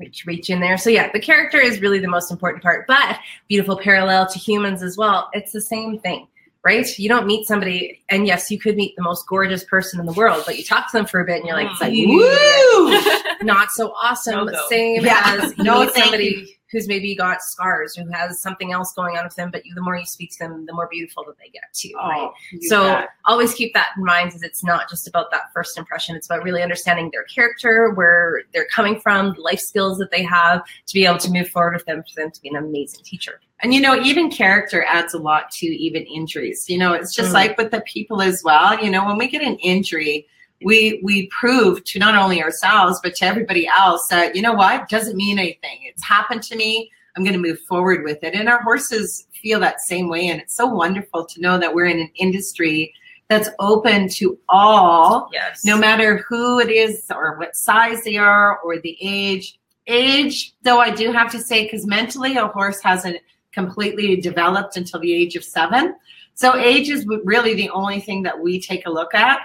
Reach 0.00 0.24
reach 0.26 0.50
in 0.50 0.58
there. 0.60 0.76
So 0.78 0.90
yeah, 0.90 1.12
the 1.12 1.20
character 1.20 1.58
is 1.60 1.80
really 1.80 2.00
the 2.00 2.08
most 2.08 2.30
important 2.32 2.62
part, 2.62 2.86
but 2.88 3.18
beautiful 3.48 3.78
parallel 3.78 4.26
to 4.28 4.38
humans 4.38 4.82
as 4.82 4.96
well. 4.96 5.28
It's 5.34 5.52
the 5.52 5.60
same 5.60 5.98
thing, 6.00 6.26
right? 6.64 6.86
You 6.98 7.08
don't 7.08 7.26
meet 7.26 7.46
somebody, 7.46 8.02
and 8.08 8.26
yes, 8.26 8.50
you 8.50 8.58
could 8.58 8.76
meet 8.76 8.96
the 8.96 9.02
most 9.02 9.26
gorgeous 9.28 9.62
person 9.62 10.00
in 10.00 10.06
the 10.06 10.12
world, 10.14 10.42
but 10.46 10.56
you 10.58 10.64
talk 10.64 10.90
to 10.90 10.96
them 10.96 11.06
for 11.06 11.20
a 11.20 11.24
bit, 11.24 11.36
and 11.36 11.46
you're 11.46 11.56
like, 11.56 11.68
Mm. 11.68 11.80
Like, 11.80 11.92
woo! 11.92 13.20
not 13.46 13.70
so 13.70 13.92
awesome. 14.02 14.46
No. 14.46 14.66
Same 14.68 15.04
Yeah. 15.04 15.38
as 15.40 15.56
you 15.56 15.64
No, 15.64 15.84
meet 15.84 15.94
somebody 15.94 16.24
you. 16.24 16.48
Who's 16.70 16.86
maybe 16.88 17.14
got 17.14 17.42
scars, 17.42 17.94
who 17.96 18.06
has 18.12 18.40
something 18.40 18.72
else 18.72 18.92
going 18.92 19.16
on 19.16 19.24
with 19.24 19.34
them, 19.34 19.50
but 19.50 19.66
you, 19.66 19.74
the 19.74 19.80
more 19.80 19.96
you 19.96 20.04
speak 20.06 20.30
to 20.32 20.38
them, 20.38 20.66
the 20.66 20.72
more 20.72 20.88
beautiful 20.90 21.24
that 21.26 21.36
they 21.38 21.48
get 21.48 21.64
too, 21.72 21.90
right? 21.96 22.18
Oh, 22.20 22.32
you 22.52 22.62
So 22.68 22.84
bet. 22.84 23.08
always 23.26 23.54
keep 23.54 23.74
that 23.74 23.88
in 23.96 24.04
mind 24.04 24.34
is 24.34 24.42
it's 24.42 24.62
not 24.62 24.88
just 24.88 25.08
about 25.08 25.30
that 25.32 25.52
first 25.52 25.76
impression. 25.76 26.14
It's 26.16 26.26
about 26.26 26.44
really 26.44 26.62
understanding 26.62 27.10
their 27.12 27.24
character, 27.24 27.90
where 27.90 28.42
they're 28.52 28.68
coming 28.74 29.00
from, 29.00 29.34
the 29.34 29.40
life 29.40 29.60
skills 29.60 29.98
that 29.98 30.10
they 30.10 30.22
have 30.22 30.62
to 30.86 30.94
be 30.94 31.04
able 31.06 31.18
to 31.18 31.30
move 31.30 31.48
forward 31.48 31.74
with 31.74 31.84
them 31.86 32.02
for 32.02 32.20
them 32.20 32.30
to 32.30 32.40
be 32.40 32.48
an 32.48 32.56
amazing 32.56 33.02
teacher. 33.04 33.40
And 33.62 33.74
you 33.74 33.80
know, 33.80 34.00
even 34.00 34.30
character 34.30 34.84
adds 34.84 35.12
a 35.12 35.18
lot 35.18 35.50
to 35.52 35.66
even 35.66 36.04
injuries. 36.04 36.64
You 36.68 36.78
know, 36.78 36.94
it's 36.94 37.14
just 37.14 37.30
Mm. 37.30 37.34
like 37.34 37.58
with 37.58 37.70
the 37.72 37.82
people 37.82 38.22
as 38.22 38.42
well. 38.44 38.82
You 38.82 38.90
know, 38.90 39.04
when 39.04 39.18
we 39.18 39.28
get 39.28 39.42
an 39.42 39.56
injury, 39.56 40.26
we 40.62 41.00
we 41.02 41.26
prove 41.28 41.82
to 41.84 41.98
not 41.98 42.16
only 42.16 42.42
ourselves 42.42 43.00
but 43.02 43.14
to 43.16 43.24
everybody 43.24 43.66
else 43.66 44.06
that 44.08 44.34
you 44.36 44.42
know 44.42 44.52
what 44.52 44.88
doesn't 44.88 45.16
mean 45.16 45.38
anything. 45.38 45.80
It's 45.82 46.04
happened 46.04 46.42
to 46.44 46.56
me. 46.56 46.90
I'm 47.16 47.24
going 47.24 47.34
to 47.34 47.40
move 47.40 47.60
forward 47.62 48.04
with 48.04 48.22
it. 48.22 48.34
And 48.34 48.48
our 48.48 48.62
horses 48.62 49.26
feel 49.42 49.58
that 49.60 49.80
same 49.80 50.08
way. 50.08 50.28
And 50.28 50.40
it's 50.40 50.54
so 50.54 50.66
wonderful 50.66 51.24
to 51.26 51.40
know 51.40 51.58
that 51.58 51.74
we're 51.74 51.86
in 51.86 51.98
an 51.98 52.10
industry 52.14 52.94
that's 53.28 53.48
open 53.58 54.08
to 54.08 54.38
all 54.48 55.28
Yes. 55.32 55.64
no 55.64 55.76
matter 55.78 56.18
who 56.28 56.60
it 56.60 56.68
is 56.70 57.04
or 57.10 57.36
what 57.38 57.56
size 57.56 58.02
they 58.04 58.16
are 58.16 58.58
or 58.60 58.78
the 58.80 58.96
age. 59.00 59.58
Age, 59.86 60.54
though, 60.62 60.78
I 60.78 60.90
do 60.90 61.10
have 61.10 61.30
to 61.32 61.40
say, 61.40 61.64
because 61.64 61.86
mentally 61.86 62.36
a 62.36 62.46
horse 62.46 62.80
hasn't 62.82 63.16
completely 63.52 64.16
developed 64.16 64.76
until 64.76 65.00
the 65.00 65.12
age 65.12 65.34
of 65.36 65.44
seven. 65.44 65.96
So 66.34 66.56
age 66.56 66.90
is 66.90 67.06
really 67.24 67.54
the 67.54 67.70
only 67.70 68.00
thing 68.00 68.22
that 68.22 68.38
we 68.38 68.60
take 68.60 68.86
a 68.86 68.90
look 68.90 69.14
at. 69.14 69.40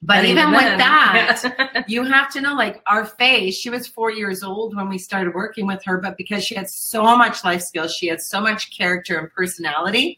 But, 0.00 0.24
even, 0.24 0.50
with 0.52 0.60
then- 0.60 0.78
that, 0.78 1.84
you 1.88 2.04
have 2.04 2.30
to 2.32 2.40
know 2.40 2.54
like 2.54 2.80
our 2.86 3.04
Faye, 3.04 3.50
she 3.50 3.68
was 3.68 3.86
four 3.88 4.12
years 4.12 4.42
old 4.44 4.76
when 4.76 4.88
we 4.88 4.96
started 4.98 5.34
working 5.34 5.66
with 5.66 5.84
her, 5.84 5.98
but 5.98 6.16
because 6.16 6.44
she 6.44 6.54
had 6.54 6.70
so 6.70 7.02
much 7.16 7.42
life 7.44 7.62
skills, 7.62 7.92
she 7.94 8.06
had 8.06 8.20
so 8.20 8.40
much 8.40 8.76
character 8.76 9.18
and 9.18 9.28
personality. 9.32 10.16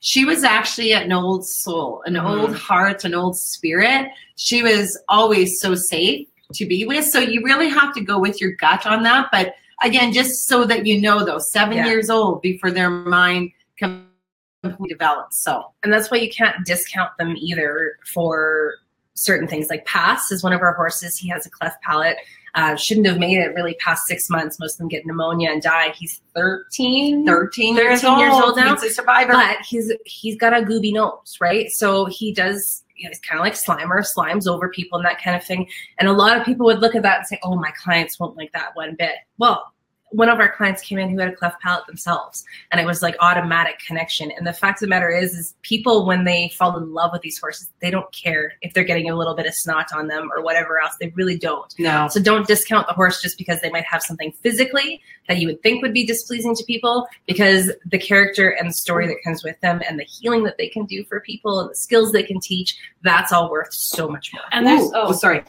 She 0.00 0.24
was 0.24 0.42
actually 0.42 0.92
an 0.92 1.12
old 1.12 1.46
soul, 1.46 2.02
an 2.06 2.14
Mhm. 2.14 2.24
old 2.24 2.56
heart, 2.56 3.04
an 3.04 3.14
old 3.14 3.36
spirit. 3.38 4.08
She 4.34 4.60
was 4.62 4.98
always 5.08 5.60
so 5.60 5.76
safe 5.76 6.26
to 6.54 6.66
be 6.66 6.84
with. 6.84 7.04
So 7.04 7.20
you 7.20 7.42
really 7.44 7.68
have 7.68 7.94
to 7.94 8.00
go 8.00 8.18
with 8.18 8.40
your 8.40 8.50
gut 8.52 8.84
on 8.86 9.04
that. 9.04 9.28
But 9.30 9.54
again, 9.84 10.12
just 10.12 10.48
so 10.48 10.64
that 10.64 10.84
you 10.86 11.00
know, 11.00 11.24
though, 11.24 11.38
seven 11.38 11.76
Yeah. 11.76 11.86
years 11.86 12.10
old 12.10 12.42
before 12.42 12.72
their 12.72 12.90
mind 12.90 13.52
completely 13.78 14.88
develops. 14.88 15.38
So 15.38 15.72
and 15.84 15.92
that's 15.92 16.10
why 16.10 16.18
you 16.18 16.30
can't 16.30 16.66
discount 16.66 17.10
them 17.18 17.36
either 17.38 17.96
for 18.12 18.74
certain 19.14 19.46
things 19.46 19.68
like 19.68 19.84
pass 19.84 20.30
is 20.32 20.42
one 20.42 20.52
of 20.52 20.60
our 20.60 20.74
horses 20.74 21.16
he 21.16 21.28
has 21.28 21.44
a 21.46 21.50
cleft 21.50 21.82
palate 21.82 22.16
uh, 22.54 22.76
shouldn't 22.76 23.06
have 23.06 23.18
made 23.18 23.38
it 23.38 23.54
really 23.54 23.74
past 23.74 24.06
six 24.06 24.28
months. 24.28 24.58
Most 24.58 24.74
of 24.74 24.78
them 24.78 24.88
get 24.88 25.06
pneumonia 25.06 25.50
and 25.50 25.62
die. 25.62 25.90
He's 25.96 26.20
13, 26.34 27.24
13 27.24 27.76
years 27.76 28.02
13 28.02 28.18
years 28.18 28.32
old, 28.32 28.42
old 28.42 28.56
now. 28.56 28.74
He's 28.74 28.90
a 28.90 28.94
survivor. 28.94 29.32
but 29.32 29.56
he's 29.66 29.92
he's 30.04 30.36
got 30.36 30.52
a 30.52 30.64
gooby 30.64 30.92
nose, 30.92 31.38
right? 31.40 31.70
So 31.70 32.06
he 32.06 32.32
does. 32.32 32.84
You 32.94 33.08
know, 33.08 33.10
he's 33.10 33.20
kind 33.20 33.40
of 33.40 33.44
like 33.44 33.54
Slimer, 33.54 34.04
slimes 34.16 34.46
over 34.46 34.68
people 34.68 34.98
and 34.98 35.06
that 35.06 35.20
kind 35.20 35.34
of 35.34 35.42
thing. 35.42 35.66
And 35.98 36.08
a 36.08 36.12
lot 36.12 36.36
of 36.36 36.44
people 36.44 36.66
would 36.66 36.80
look 36.80 36.94
at 36.94 37.02
that 37.02 37.18
and 37.18 37.26
say, 37.26 37.38
"Oh, 37.42 37.56
my 37.56 37.72
clients 37.82 38.20
won't 38.20 38.36
like 38.36 38.52
that 38.52 38.76
one 38.76 38.94
bit." 38.96 39.14
Well, 39.38 39.72
one 40.12 40.28
of 40.28 40.38
our 40.38 40.52
clients 40.52 40.82
came 40.82 40.98
in 40.98 41.10
who 41.10 41.18
had 41.18 41.28
a 41.28 41.34
cleft 41.34 41.60
palate 41.60 41.86
themselves, 41.86 42.44
and 42.70 42.80
it 42.80 42.86
was 42.86 43.02
like 43.02 43.16
automatic 43.20 43.78
connection. 43.86 44.30
And 44.36 44.46
the 44.46 44.52
fact 44.52 44.82
of 44.82 44.86
the 44.86 44.90
matter 44.90 45.10
is, 45.10 45.34
is 45.34 45.54
people 45.62 46.06
when 46.06 46.24
they 46.24 46.50
fall 46.56 46.76
in 46.76 46.92
love 46.92 47.10
with 47.12 47.22
these 47.22 47.38
horses, 47.38 47.70
they 47.80 47.90
don't 47.90 48.10
care 48.12 48.54
if 48.62 48.74
they're 48.74 48.84
getting 48.84 49.10
a 49.10 49.16
little 49.16 49.34
bit 49.34 49.46
of 49.46 49.54
snot 49.54 49.88
on 49.94 50.08
them 50.08 50.30
or 50.34 50.42
whatever 50.42 50.78
else. 50.80 50.94
They 51.00 51.08
really 51.16 51.38
don't. 51.38 51.74
no. 51.78 52.08
So 52.08 52.20
don't 52.20 52.46
discount 52.46 52.86
the 52.86 52.94
horse 52.94 53.20
just 53.20 53.38
because 53.38 53.60
they 53.60 53.70
might 53.70 53.84
have 53.84 54.02
something 54.02 54.32
physically 54.42 55.00
that 55.28 55.38
you 55.38 55.46
would 55.48 55.62
think 55.62 55.82
would 55.82 55.94
be 55.94 56.06
displeasing 56.06 56.54
to 56.56 56.64
people 56.64 57.06
because 57.26 57.72
the 57.86 57.98
character 57.98 58.50
and 58.50 58.68
the 58.68 58.74
story 58.74 59.06
that 59.06 59.16
comes 59.24 59.42
with 59.42 59.58
them 59.60 59.80
and 59.88 59.98
the 59.98 60.04
healing 60.04 60.44
that 60.44 60.58
they 60.58 60.68
can 60.68 60.84
do 60.84 61.04
for 61.04 61.20
people 61.20 61.60
and 61.60 61.70
the 61.70 61.76
skills 61.76 62.12
they 62.12 62.22
can 62.22 62.40
teach, 62.40 62.76
that's 63.02 63.32
all 63.32 63.50
worth 63.50 63.72
so 63.72 64.08
much 64.08 64.32
more. 64.32 64.42
And 64.52 64.66
there's 64.66 64.82
Ooh, 64.82 64.92
oh, 64.94 65.12
sorry. 65.12 65.42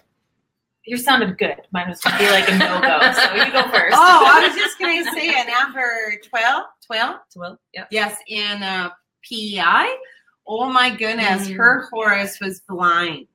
Your 0.86 0.98
sounded 0.98 1.38
good. 1.38 1.62
Mine 1.72 1.90
was 1.90 2.00
gonna 2.02 2.18
be 2.18 2.26
like 2.30 2.50
a 2.50 2.58
no 2.58 2.82
go. 2.82 3.12
So 3.14 3.34
you 3.36 3.52
go 3.52 3.64
first. 3.72 3.96
Oh, 3.98 4.24
I 4.26 4.48
was 4.48 4.56
just 4.58 4.78
going 4.80 5.04
to 5.04 5.12
say 5.12 5.30
a 5.30 5.46
number 5.50 6.14
12, 6.30 6.64
12. 6.86 7.16
Well, 7.36 7.60
yeah. 7.74 7.86
Yes, 7.92 8.18
in 8.28 8.62
uh, 8.64 8.90
PEI. 9.28 9.96
Oh 10.46 10.70
my 10.70 10.90
goodness, 10.96 11.48
Mm. 11.48 11.56
her 11.56 11.88
horse 11.92 12.40
was 12.42 12.62
blind. 12.68 13.28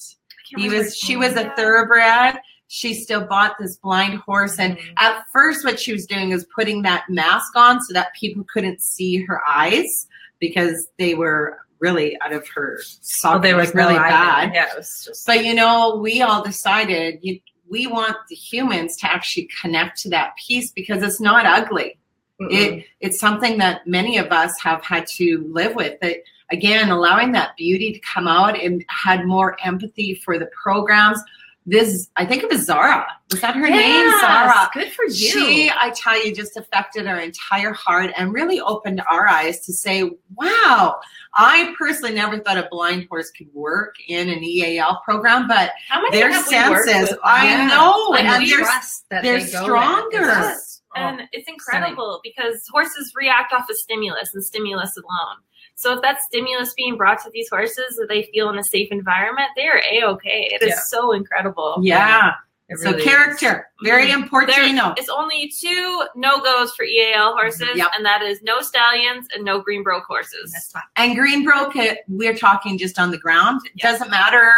I 0.56 0.60
He 0.60 0.68
was. 0.68 0.96
She 0.96 1.14
name. 1.14 1.20
was 1.20 1.36
a 1.36 1.50
thoroughbred. 1.56 2.38
She 2.70 2.92
still 2.92 3.24
bought 3.26 3.56
this 3.58 3.78
blind 3.78 4.18
horse, 4.20 4.58
and 4.58 4.76
Mhm. 4.76 4.92
at 4.98 5.24
first, 5.32 5.64
what 5.64 5.80
she 5.80 5.92
was 5.92 6.04
doing 6.06 6.28
was 6.30 6.46
putting 6.54 6.82
that 6.82 7.04
mask 7.08 7.56
on 7.56 7.80
so 7.80 7.94
that 7.94 8.08
people 8.18 8.44
couldn't 8.52 8.82
see 8.82 9.24
her 9.24 9.40
eyes 9.48 10.06
because 10.38 10.88
they 10.98 11.14
were 11.14 11.60
really 11.80 12.18
out 12.20 12.32
of 12.32 12.46
her 12.48 12.80
socket. 12.82 13.38
Oh, 13.38 13.42
there 13.42 13.58
It 13.58 13.60
was 13.60 13.74
really 13.74 13.94
bad. 13.94 14.52
Yeah, 14.54 14.72
it 14.72 14.76
was 14.76 15.04
just. 15.04 15.26
But 15.26 15.44
you 15.44 15.54
know, 15.54 15.96
we 15.96 16.22
all 16.22 16.42
decided 16.42 17.18
you, 17.22 17.40
we 17.68 17.86
want 17.86 18.16
the 18.28 18.34
humans 18.34 18.96
to 18.96 19.10
actually 19.10 19.48
connect 19.60 20.00
to 20.02 20.10
that 20.10 20.32
piece 20.36 20.72
because 20.72 21.02
it's 21.02 21.20
not 21.20 21.46
ugly. 21.46 21.98
mm-mm. 22.40 22.50
It 22.50 22.84
it's 23.00 23.20
something 23.20 23.58
that 23.58 23.86
many 23.86 24.18
of 24.18 24.28
us 24.28 24.52
have 24.60 24.82
had 24.84 25.06
to 25.16 25.46
live 25.52 25.74
with. 25.74 25.98
That 26.00 26.16
again, 26.50 26.90
allowing 26.90 27.32
that 27.32 27.56
beauty 27.56 27.92
to 27.92 28.00
come 28.00 28.26
out 28.26 28.60
and 28.60 28.84
had 28.88 29.26
more 29.26 29.56
empathy 29.64 30.14
for 30.24 30.38
the 30.38 30.48
programs. 30.62 31.22
This 31.70 32.08
I 32.16 32.24
think 32.24 32.42
it 32.42 32.50
was 32.50 32.64
Zara. 32.64 33.06
Was 33.30 33.42
that 33.42 33.54
her 33.54 33.68
name? 33.68 34.10
Zara. 34.20 34.70
Good 34.72 34.90
for 34.92 35.04
you. 35.04 35.10
She, 35.14 35.70
I 35.70 35.90
tell 35.90 36.24
you, 36.24 36.34
just 36.34 36.56
affected 36.56 37.06
our 37.06 37.20
entire 37.20 37.74
heart 37.74 38.10
and 38.16 38.32
really 38.32 38.58
opened 38.58 39.02
our 39.10 39.28
eyes 39.28 39.66
to 39.66 39.72
say, 39.74 40.10
wow, 40.34 40.98
I 41.34 41.74
personally 41.78 42.14
never 42.14 42.38
thought 42.38 42.56
a 42.56 42.66
blind 42.70 43.06
horse 43.10 43.30
could 43.30 43.48
work 43.52 43.96
in 44.08 44.30
an 44.30 44.42
EAL 44.42 45.00
program, 45.04 45.46
but 45.46 45.72
How 45.90 46.00
many 46.00 46.16
their 46.16 46.32
have 46.32 46.48
we 46.48 46.54
worked 46.70 46.88
senses, 46.88 47.10
with? 47.10 47.20
I 47.22 47.44
Yeah. 47.46 47.66
know, 47.66 48.14
and 48.14 48.26
and 48.26 48.42
we 48.42 48.48
they're 48.50 48.60
trust 48.60 49.04
that 49.10 49.22
they're 49.22 49.38
they 49.40 49.44
stronger. 49.46 50.08
It's 50.12 50.26
just- 50.26 50.82
oh. 50.96 51.00
And 51.00 51.20
it's 51.32 51.46
oh, 51.48 51.52
incredible 51.52 52.20
because 52.24 52.64
horses 52.70 53.12
react 53.14 53.52
off 53.52 53.68
of 53.68 53.76
stimulus 53.76 54.30
and 54.34 54.42
stimulus 54.42 54.96
alone. 54.96 55.36
So 55.78 55.94
if 55.94 56.02
that 56.02 56.20
stimulus 56.22 56.74
being 56.74 56.96
brought 56.96 57.22
to 57.22 57.30
these 57.30 57.48
horses 57.48 57.94
that 57.98 58.08
they 58.08 58.24
feel 58.32 58.50
in 58.50 58.58
a 58.58 58.64
safe 58.64 58.88
environment, 58.90 59.50
they 59.54 59.68
are 59.68 59.80
a 59.88 60.02
okay. 60.06 60.48
It 60.52 60.60
is 60.60 60.70
Yeah. 60.70 60.80
so 60.88 61.12
incredible. 61.12 61.76
yeah. 61.80 62.32
it 62.68 62.78
So 62.80 62.90
really 62.90 62.98
is. 62.98 63.04
character, 63.08 63.68
very 63.84 64.10
important 64.10 64.54
There- 64.54 64.66
to 64.66 64.72
know. 64.74 64.92
It's 64.98 65.08
only 65.08 65.48
two 65.58 66.02
no 66.16 66.40
goes 66.40 66.74
for 66.74 66.82
EAL 66.84 67.32
horses, 67.34 67.70
Yep. 67.76 67.92
and 67.96 68.04
that 68.04 68.20
is 68.22 68.42
no 68.42 68.60
stallions 68.60 69.26
and 69.34 69.42
no 69.44 69.60
green 69.60 69.82
broke 69.84 70.04
horses. 70.04 70.50
That's 70.52 70.70
fine. 70.72 70.82
And 70.96 71.16
green 71.16 71.44
broke, 71.44 71.74
eh, 71.76 71.94
we're 72.08 72.36
talking 72.36 72.76
just 72.76 72.98
on 72.98 73.10
the 73.12 73.16
ground. 73.18 73.60
It 73.64 73.72
Yeah. 73.76 73.92
doesn't 73.92 74.10
matter 74.10 74.52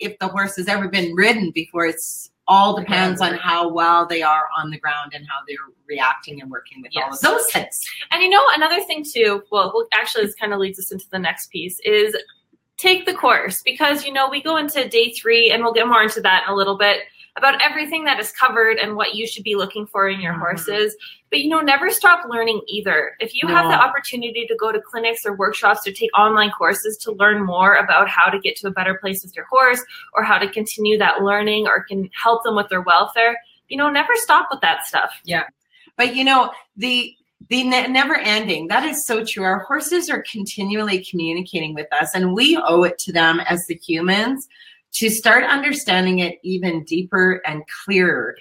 if 0.00 0.18
the 0.18 0.26
horse 0.28 0.56
has 0.56 0.66
ever 0.68 0.88
been 0.88 1.14
ridden 1.14 1.52
before. 1.52 1.86
It's 1.86 2.30
all 2.46 2.76
depends 2.76 3.20
on 3.20 3.34
how 3.34 3.68
well 3.68 4.06
they 4.06 4.22
are 4.22 4.48
on 4.58 4.70
the 4.70 4.78
ground 4.78 5.12
and 5.14 5.26
how 5.26 5.38
they're 5.48 5.56
reacting 5.88 6.40
and 6.40 6.50
working 6.50 6.82
with 6.82 6.92
all 6.96 7.12
of 7.12 7.20
those 7.20 7.46
things. 7.52 7.80
And 8.10 8.22
you 8.22 8.28
know, 8.28 8.44
another 8.54 8.82
thing 8.82 9.04
too, 9.04 9.42
well, 9.50 9.72
well, 9.74 9.86
actually, 9.92 10.26
this 10.26 10.34
kind 10.34 10.52
of 10.52 10.60
leads 10.60 10.78
us 10.78 10.92
into 10.92 11.06
the 11.10 11.18
next 11.18 11.50
piece 11.50 11.80
is 11.84 12.14
take 12.76 13.06
the 13.06 13.14
course. 13.14 13.62
Because, 13.62 14.04
you 14.04 14.12
know, 14.12 14.28
we 14.28 14.42
go 14.42 14.56
into 14.56 14.88
day 14.88 15.12
three 15.12 15.50
and 15.50 15.62
we'll 15.62 15.72
get 15.72 15.88
more 15.88 16.02
into 16.02 16.20
that 16.20 16.44
in 16.46 16.52
a 16.52 16.56
little 16.56 16.76
bit 16.76 17.00
about 17.36 17.60
everything 17.62 18.04
that 18.04 18.20
is 18.20 18.30
covered 18.30 18.78
and 18.78 18.94
what 18.94 19.14
you 19.14 19.26
should 19.26 19.42
be 19.42 19.56
looking 19.56 19.86
for 19.86 20.08
in 20.08 20.20
your 20.20 20.34
Mhm. 20.34 20.38
horses. 20.38 20.96
But, 21.30 21.40
you 21.40 21.48
know, 21.48 21.60
never 21.60 21.90
stop 21.90 22.24
learning 22.28 22.60
either. 22.68 23.16
If 23.18 23.34
you 23.34 23.48
have 23.48 23.68
the 23.68 23.74
opportunity 23.74 24.46
to 24.46 24.54
go 24.54 24.70
to 24.70 24.80
clinics 24.80 25.26
or 25.26 25.34
workshops 25.34 25.84
or 25.86 25.90
take 25.92 26.16
online 26.16 26.52
courses 26.52 26.96
to 26.98 27.10
learn 27.12 27.44
more 27.44 27.74
about 27.74 28.08
how 28.08 28.30
to 28.30 28.38
get 28.38 28.54
to 28.58 28.68
a 28.68 28.70
better 28.70 28.94
place 28.94 29.24
with 29.24 29.34
your 29.34 29.46
horse 29.46 29.84
or 30.12 30.22
how 30.22 30.38
to 30.38 30.48
continue 30.48 30.96
that 30.98 31.22
learning 31.22 31.66
or 31.66 31.82
can 31.82 32.08
help 32.12 32.44
them 32.44 32.54
with 32.54 32.68
their 32.68 32.82
welfare, 32.82 33.36
you 33.68 33.76
know, 33.76 33.90
never 33.90 34.14
stop 34.14 34.46
with 34.50 34.60
that 34.60 34.86
stuff. 34.86 35.12
Yeah. 35.24 35.44
But 35.96 36.14
you 36.14 36.22
know, 36.24 36.52
the 36.76 37.16
the 37.50 37.62
ne- 37.62 37.88
never 37.88 38.16
ending. 38.16 38.68
That 38.68 38.84
is 38.84 39.04
so 39.04 39.22
true. 39.22 39.44
Our 39.44 39.58
horses 39.58 40.08
are 40.08 40.22
continually 40.22 41.04
communicating 41.04 41.74
with 41.74 41.92
us, 41.92 42.14
and 42.14 42.32
we 42.32 42.56
owe 42.56 42.84
it 42.84 42.96
to 43.00 43.12
them 43.12 43.40
as 43.40 43.66
the 43.66 43.74
humans 43.74 44.48
to 44.94 45.10
start 45.10 45.44
understanding 45.44 46.20
it 46.20 46.38
even 46.42 46.84
deeper 46.84 47.42
and 47.46 47.62
clearer. 47.84 48.36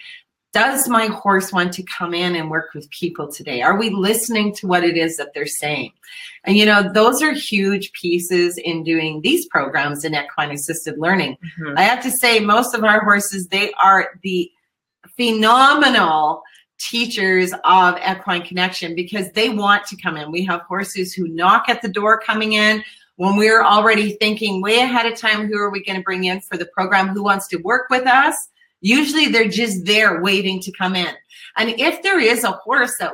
Does 0.53 0.87
my 0.87 1.07
horse 1.07 1.51
want 1.51 1.73
to 1.73 1.83
come 1.83 2.13
in 2.13 2.35
and 2.35 2.51
work 2.51 2.75
with 2.75 2.87
people 2.91 3.31
today? 3.31 3.63
Are 3.63 3.75
we 3.75 3.89
listening 3.89 4.53
to 4.55 4.67
what 4.67 4.83
it 4.83 4.95
is 4.95 5.17
that 5.17 5.33
they're 5.33 5.47
saying? 5.47 5.91
And 6.43 6.55
you 6.55 6.65
know, 6.65 6.91
those 6.93 7.23
are 7.23 7.33
huge 7.33 7.91
pieces 7.93 8.59
in 8.59 8.83
doing 8.83 9.21
these 9.21 9.47
programs 9.47 10.05
in 10.05 10.13
equine 10.13 10.51
assisted 10.51 10.99
learning. 10.99 11.37
Mhm. 11.59 11.77
I 11.77 11.81
have 11.81 12.03
to 12.03 12.11
say, 12.11 12.39
most 12.39 12.75
of 12.75 12.83
our 12.83 13.03
horses, 13.03 13.47
they 13.47 13.71
are 13.81 14.19
the 14.21 14.51
phenomenal 15.17 16.43
teachers 16.77 17.51
of 17.63 17.97
equine 18.07 18.43
connection 18.43 18.93
because 18.93 19.31
they 19.31 19.49
want 19.49 19.85
to 19.87 19.95
come 19.95 20.17
in. 20.17 20.31
We 20.31 20.43
have 20.45 20.61
horses 20.61 21.13
who 21.13 21.27
knock 21.29 21.65
at 21.67 21.81
the 21.81 21.87
door 21.87 22.19
coming 22.19 22.53
in 22.53 22.83
when 23.17 23.35
we're 23.37 23.63
already 23.63 24.13
thinking 24.13 24.61
way 24.61 24.79
ahead 24.79 25.05
of 25.11 25.17
time 25.17 25.47
who 25.47 25.57
are 25.57 25.69
we 25.71 25.83
going 25.83 25.97
to 25.97 26.03
bring 26.03 26.23
in 26.25 26.41
for 26.41 26.57
the 26.57 26.65
program, 26.65 27.09
who 27.09 27.23
wants 27.23 27.47
to 27.49 27.57
work 27.57 27.87
with 27.89 28.07
us. 28.07 28.35
Usually 28.81 29.27
they're 29.27 29.47
just 29.47 29.85
there 29.85 30.21
waiting 30.21 30.59
to 30.61 30.71
come 30.71 30.95
in. 30.95 31.13
And 31.57 31.69
if 31.79 32.01
there 32.01 32.19
is 32.19 32.43
a 32.43 32.51
horse 32.51 32.95
that 32.99 33.13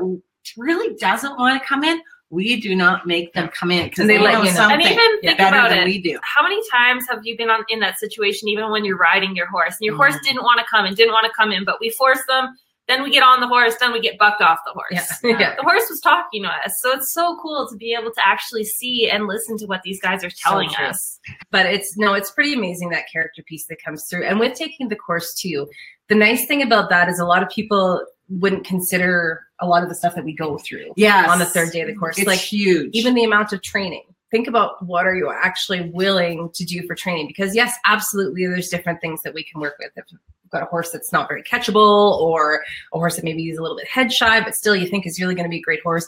really 0.58 0.96
doesn't 0.96 1.38
want 1.38 1.62
to 1.62 1.68
come 1.68 1.84
in, 1.84 2.02
we 2.32 2.62
do 2.62 2.76
not 2.76 3.08
make 3.08 3.34
them 3.34 3.50
come 3.50 3.72
in 3.72 3.90
because 3.90 4.08
they, 4.08 4.18
they 4.18 4.24
let 4.24 4.34
know 4.34 4.40
you 4.44 4.46
know. 4.52 4.56
something 4.56 4.82
And 4.86 4.94
even 4.94 5.22
think 5.22 5.38
better 5.38 5.56
about 5.58 5.70
than 5.70 5.80
it. 5.80 5.86
we 5.86 6.00
do. 6.02 6.20
how 6.22 6.44
many 6.44 6.62
times 6.70 7.06
have 7.10 7.22
you 7.24 7.36
been 7.36 7.50
on 7.50 7.64
in 7.70 7.80
that 7.80 7.98
situation 7.98 8.48
even 8.50 8.70
when 8.70 8.86
you're 8.86 8.98
riding 8.98 9.36
your 9.36 9.48
horse 9.48 9.76
and 9.80 9.86
your 9.86 9.96
horse 9.96 10.14
Mhm. 10.16 10.22
didn't 10.24 10.44
want 10.44 10.60
to 10.60 10.66
come 10.70 10.86
and 10.86 10.96
didn't 10.96 11.12
want 11.12 11.26
to 11.26 11.32
come 11.36 11.52
in 11.52 11.66
but 11.66 11.80
we 11.80 11.90
force 11.90 12.22
them 12.28 12.56
then 12.90 13.02
we 13.04 13.10
get 13.10 13.24
on 13.24 13.40
the 13.40 13.48
horse 13.48 13.76
then 13.80 13.94
we 13.94 14.02
get 14.02 14.18
bucked 14.18 14.42
off 14.42 14.60
the 14.66 14.74
horse 14.74 14.90
Yeah. 14.92 15.06
yeah. 15.40 15.56
the 15.56 15.62
horse 15.62 15.84
was 15.90 16.02
talking 16.02 16.44
to 16.44 16.50
us 16.50 16.78
so 16.82 16.92
it's 16.92 17.14
so 17.14 17.38
cool 17.42 17.70
to 17.70 17.78
be 17.78 17.94
able 17.98 18.12
to 18.12 18.22
actually 18.28 18.66
see 18.66 19.10
and 19.10 19.28
listen 19.28 19.58
to 19.60 19.66
what 19.66 19.82
these 19.84 20.02
guys 20.02 20.24
are 20.26 20.30
telling 20.32 20.70
true. 20.70 20.86
us 20.88 21.20
but 21.52 21.66
it's 21.66 21.96
no 21.98 22.14
it's 22.14 22.32
pretty 22.32 22.54
amazing 22.54 22.90
that 22.90 23.06
character 23.10 23.42
piece 23.48 23.66
that 23.68 23.78
comes 23.82 24.06
through 24.10 24.26
and 24.26 24.40
with 24.40 24.58
taking 24.58 24.90
the 24.90 24.96
course 24.98 25.34
too 25.34 25.68
the 26.10 26.16
nice 26.16 26.46
thing 26.48 26.62
about 26.62 26.90
that 26.90 27.08
is 27.08 27.20
a 27.20 27.26
lot 27.26 27.42
of 27.44 27.50
people 27.50 28.04
wouldn't 28.30 28.66
consider 28.66 29.42
a 29.62 29.68
lot 29.68 29.84
of 29.84 29.90
the 29.90 29.96
stuff 29.96 30.16
that 30.16 30.24
we 30.26 30.36
go 30.36 30.58
through 30.58 30.92
Yes. 30.98 31.30
on 31.30 31.40
the 31.40 31.46
third 31.46 31.72
day 31.72 31.82
of 31.82 31.88
the 31.88 31.96
course 31.96 32.18
It's 32.18 32.28
like 32.28 32.40
huge. 32.40 32.90
even 32.94 33.14
the 33.14 33.24
amount 33.24 33.54
of 33.54 33.62
training 33.62 34.04
think 34.32 34.48
about 34.48 34.84
what 34.86 35.06
are 35.06 35.16
you 35.16 35.32
actually 35.32 35.90
willing 35.90 36.50
to 36.54 36.66
do 36.66 36.86
for 36.88 36.96
training? 36.96 37.28
Because 37.28 37.56
yes 37.56 37.76
absolutely 37.86 38.46
there's 38.46 38.70
different 38.70 39.02
things 39.02 39.22
that 39.24 39.34
we 39.34 39.44
can 39.44 39.62
work 39.62 39.76
with. 39.80 39.92
If 39.96 40.06
you've 40.10 40.20
got 40.52 40.64
a 40.64 40.66
horse 40.66 40.92
that's 40.92 41.14
not 41.14 41.28
very 41.28 41.44
catchable 41.44 42.20
or 42.20 42.64
a 42.94 42.98
horse 42.98 43.16
that 43.16 43.26
maybe 43.26 43.50
is 43.50 43.58
a 43.58 43.62
little 43.62 43.78
bit 43.78 43.88
head 43.88 44.12
shy 44.12 44.42
but 44.42 44.56
still 44.56 44.76
you 44.76 44.88
think 44.88 45.06
is 45.06 45.20
really 45.20 45.36
going 45.36 45.46
to 45.46 45.50
be 45.50 45.60
a 45.60 45.62
great 45.62 45.82
horse 45.84 46.08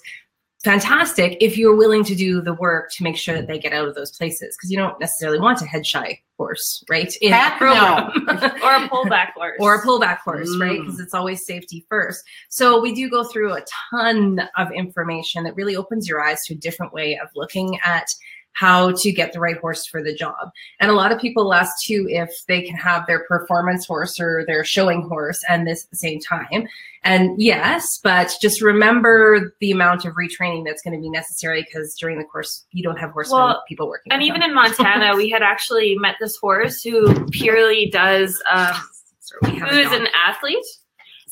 fantastic 0.64 1.38
if 1.42 1.58
you're 1.58 1.76
willing 1.76 2.04
to 2.04 2.16
do 2.16 2.42
the 2.42 2.54
work 2.54 2.92
to 2.92 3.04
make 3.04 3.18
sure 3.18 3.36
that 3.36 3.48
they 3.48 3.58
get 3.58 3.74
out 3.74 3.88
of 3.88 3.96
those 3.96 4.12
places 4.12 4.56
because 4.56 4.70
you 4.70 4.78
don't 4.78 5.00
necessarily 5.00 5.40
want 5.40 5.62
a 5.62 5.66
head 5.66 5.86
shy 5.86 6.20
horse 6.38 6.84
right 6.90 7.16
in 7.22 7.32
Heck 7.32 7.58
program. 7.58 8.12
or 8.28 8.76
a 8.76 8.90
pullback 8.90 9.32
horse 9.36 9.58
or 9.60 9.76
a 9.76 9.82
pullback 9.82 10.20
horse, 10.20 10.56
right? 10.60 10.80
Mm. 10.80 10.86
Because 10.86 11.00
it's 11.00 11.14
always 11.14 11.46
safety 11.46 11.86
first. 11.90 12.24
So 12.50 12.80
we 12.80 12.94
do 12.94 13.10
go 13.10 13.24
through 13.24 13.54
a 13.54 13.64
ton 13.92 14.42
of 14.58 14.72
information 14.72 15.44
that 15.44 15.56
really 15.56 15.76
opens 15.76 16.08
your 16.08 16.22
eyes 16.22 16.42
to 16.46 16.54
a 16.54 16.58
different 16.58 16.94
way 16.94 17.20
of 17.22 17.30
looking 17.36 17.80
at 17.84 18.08
how 18.54 18.92
to 18.92 19.12
get 19.12 19.34
the 19.34 19.40
right 19.40 19.58
horse 19.58 19.86
for 19.86 20.04
the 20.04 20.14
job. 20.14 20.52
And 20.80 20.92
a 20.92 20.94
lot 20.94 21.12
of 21.12 21.20
people 21.20 21.54
ask 21.54 21.72
too 21.84 22.06
if 22.10 22.30
they 22.48 22.62
can 22.62 22.76
have 22.76 23.08
their 23.08 23.24
performance 23.26 23.86
horse 23.86 24.20
or 24.20 24.44
their 24.46 24.64
showing 24.64 25.04
horse 25.08 25.42
and 25.50 25.66
this 25.68 25.86
at 25.86 25.90
the 25.92 25.96
same 25.98 26.20
time. 26.20 26.68
And 27.04 27.42
yes, 27.42 28.00
but 28.04 28.32
just 28.42 28.62
remember 28.62 29.56
the 29.60 29.72
amount 29.72 30.06
of 30.06 30.14
retraining 30.14 30.66
that's 30.66 30.82
going 30.84 30.96
to 30.96 31.02
be 31.02 31.10
necessary 31.10 31.64
because 31.64 31.96
during 31.96 32.18
the 32.20 32.24
course 32.26 32.66
you 32.72 32.84
don't 32.84 32.98
have 32.98 33.12
horsemen 33.12 33.40
Well, 33.42 33.64
people 33.68 33.88
working. 33.88 34.12
and 34.14 34.22
even 34.22 34.42
them. 34.42 34.50
in 34.52 34.56
montana 34.56 35.16
we 35.16 35.30
had 35.30 35.42
actually 35.42 35.96
met 35.96 36.16
this 36.20 36.36
horse 36.38 36.84
who 36.84 37.26
purely 37.30 37.90
does 37.90 38.40
um, 38.52 38.76
So 39.20 39.36
we 39.44 39.58
have 39.58 39.70
who 39.70 39.78
is 39.78 39.92
an 39.92 40.08
athlete 40.14 40.64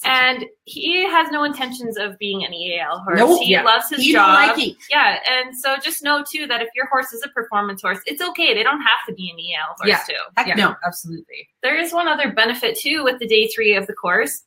And 0.05 0.45
he 0.63 1.03
has 1.03 1.29
no 1.29 1.43
intentions 1.43 1.97
of 1.97 2.17
being 2.17 2.43
an 2.45 2.53
EAL 2.53 2.99
horse. 2.99 3.19
Nope. 3.19 3.41
he 3.41 3.51
Yeah. 3.51 3.63
loves 3.63 3.89
his 3.89 3.99
He 3.99 4.13
job. 4.13 4.33
like. 4.57 4.75
Yeah, 4.89 5.19
and 5.29 5.57
so 5.57 5.75
just 5.77 6.03
know 6.03 6.23
too 6.29 6.47
that 6.47 6.61
if 6.61 6.69
your 6.73 6.87
horse 6.87 7.11
is 7.11 7.21
a 7.25 7.29
performance 7.29 7.81
horse, 7.81 7.99
it's 8.05 8.21
okay. 8.21 8.53
They 8.53 8.63
don't 8.63 8.81
have 8.81 8.99
to 9.07 9.13
be 9.13 9.29
an 9.29 9.37
EAL 9.39 9.75
horse 9.77 9.89
Yeah. 9.89 9.99
too. 10.07 10.21
Heck 10.37 10.47
yeah, 10.47 10.55
no. 10.55 10.75
absolutely. 10.85 11.49
There 11.63 11.77
is 11.77 11.91
one 11.93 12.07
other 12.07 12.31
benefit 12.31 12.77
too 12.79 13.03
with 13.03 13.19
the 13.19 13.27
day 13.27 13.47
three 13.49 13.75
of 13.75 13.87
the 13.87 13.93
course. 13.93 14.43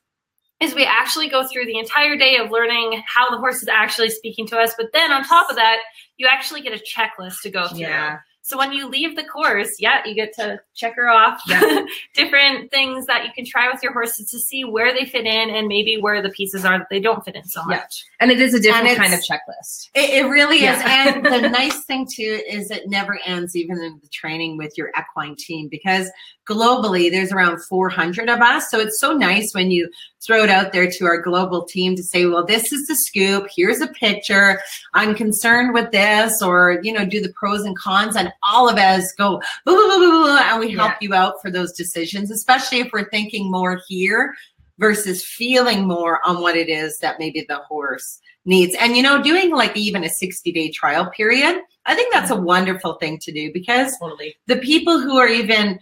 Is 0.59 0.73
we 0.73 0.85
actually 0.85 1.27
go 1.29 1.45
through 1.45 1.65
the 1.65 1.77
entire 1.77 2.15
day 2.15 2.37
of 2.37 2.49
learning 2.49 3.03
how 3.05 3.29
the 3.29 3.37
horse 3.37 3.61
is 3.61 3.67
actually 3.67 4.09
speaking 4.09 4.47
to 4.47 4.57
us, 4.57 4.73
but 4.77 4.93
then 4.93 5.11
on 5.11 5.23
top 5.23 5.49
of 5.49 5.55
that, 5.57 5.79
you 6.17 6.25
actually 6.27 6.61
get 6.61 6.71
a 6.73 6.81
checklist 6.83 7.41
to 7.43 7.49
go 7.51 7.67
through. 7.67 7.79
Yeah. 7.79 8.19
So 8.45 8.57
when 8.57 8.73
you 8.73 8.89
leave 8.89 9.15
the 9.15 9.23
course, 9.23 9.77
yeah, 9.79 10.05
you 10.05 10.13
get 10.13 10.33
to 10.33 10.59
check 10.75 10.95
her 10.97 11.09
off 11.09 11.39
Yeah. 11.47 11.85
different 12.13 12.71
things 12.71 13.05
that 13.05 13.23
you 13.23 13.31
can 13.33 13.45
try 13.45 13.71
with 13.71 13.81
your 13.81 13.93
horses 13.93 14.29
to 14.31 14.37
see 14.39 14.65
where 14.65 14.93
they 14.93 15.05
fit 15.05 15.25
in 15.25 15.49
and 15.49 15.65
maybe 15.67 15.97
where 15.99 16.21
the 16.21 16.29
pieces 16.29 16.65
are 16.65 16.77
that 16.77 16.87
they 16.89 16.99
don't 16.99 17.23
fit 17.23 17.35
in 17.35 17.45
so 17.45 17.61
Yeah. 17.69 17.77
much. 17.77 18.03
And 18.19 18.31
it 18.31 18.41
is 18.41 18.53
a 18.53 18.59
different 18.59 18.97
kind 18.97 19.13
of 19.13 19.21
checklist. 19.21 19.89
It, 19.95 20.25
it 20.25 20.27
really 20.27 20.57
is. 20.57 20.77
And 20.83 21.25
the 21.25 21.49
nice 21.49 21.85
thing 21.85 22.05
too 22.05 22.41
is 22.45 22.69
it 22.69 22.89
never 22.89 23.17
ends 23.25 23.55
even 23.55 23.77
in 23.81 23.97
the 24.03 24.09
training 24.09 24.57
with 24.57 24.77
your 24.77 24.91
equine 24.99 25.37
team 25.37 25.69
because 25.71 26.11
globally 26.47 27.09
there's 27.09 27.31
around 27.31 27.63
400 27.63 28.29
of 28.29 28.39
us. 28.41 28.69
So 28.69 28.79
it's 28.79 28.99
so 28.99 29.13
nice 29.13 29.53
when 29.53 29.71
you 29.71 29.89
throw 30.21 30.43
it 30.43 30.49
out 30.49 30.71
there 30.71 30.89
to 30.89 31.05
our 31.05 31.21
global 31.21 31.65
team 31.65 31.95
to 31.95 32.03
say, 32.03 32.25
well, 32.25 32.45
this 32.45 32.71
is 32.71 32.87
the 32.87 32.95
scoop. 32.95 33.47
Here's 33.55 33.81
a 33.81 33.87
picture. 33.87 34.59
I'm 34.93 35.15
concerned 35.15 35.73
with 35.73 35.91
this 35.91 36.41
or, 36.41 36.79
you 36.83 36.93
know, 36.93 37.05
do 37.05 37.21
the 37.21 37.33
pros 37.33 37.63
and 37.63 37.77
cons 37.77 38.15
and 38.15 38.31
all 38.49 38.69
of 38.69 38.77
us 38.77 39.11
go, 39.17 39.41
boo, 39.65 39.75
boo, 39.75 39.99
boo, 39.99 40.37
and 40.37 40.59
we 40.59 40.71
help 40.71 40.93
you 41.01 41.13
out 41.13 41.41
for 41.41 41.51
those 41.51 41.73
decisions, 41.73 42.31
especially 42.31 42.79
if 42.79 42.91
we're 42.91 43.09
thinking 43.09 43.51
more 43.51 43.81
here 43.87 44.33
versus 44.79 45.23
feeling 45.23 45.87
more 45.87 46.19
on 46.25 46.41
what 46.41 46.55
it 46.55 46.69
is 46.69 46.97
that 46.99 47.19
maybe 47.19 47.45
the 47.47 47.57
horse 47.57 48.19
needs. 48.45 48.75
And, 48.79 48.95
you 48.95 49.03
know, 49.03 49.21
doing 49.21 49.51
like 49.51 49.75
even 49.77 50.03
a 50.03 50.09
60 50.09 50.51
day 50.51 50.71
trial 50.71 51.09
period, 51.11 51.61
I 51.85 51.95
think 51.95 52.13
that's 52.13 52.31
a 52.31 52.35
wonderful 52.35 52.93
thing 52.95 53.19
to 53.19 53.31
do 53.31 53.51
because 53.53 53.97
Totally. 53.99 54.35
the 54.47 54.57
people 54.57 54.99
who 54.99 55.17
are 55.17 55.27
even 55.27 55.79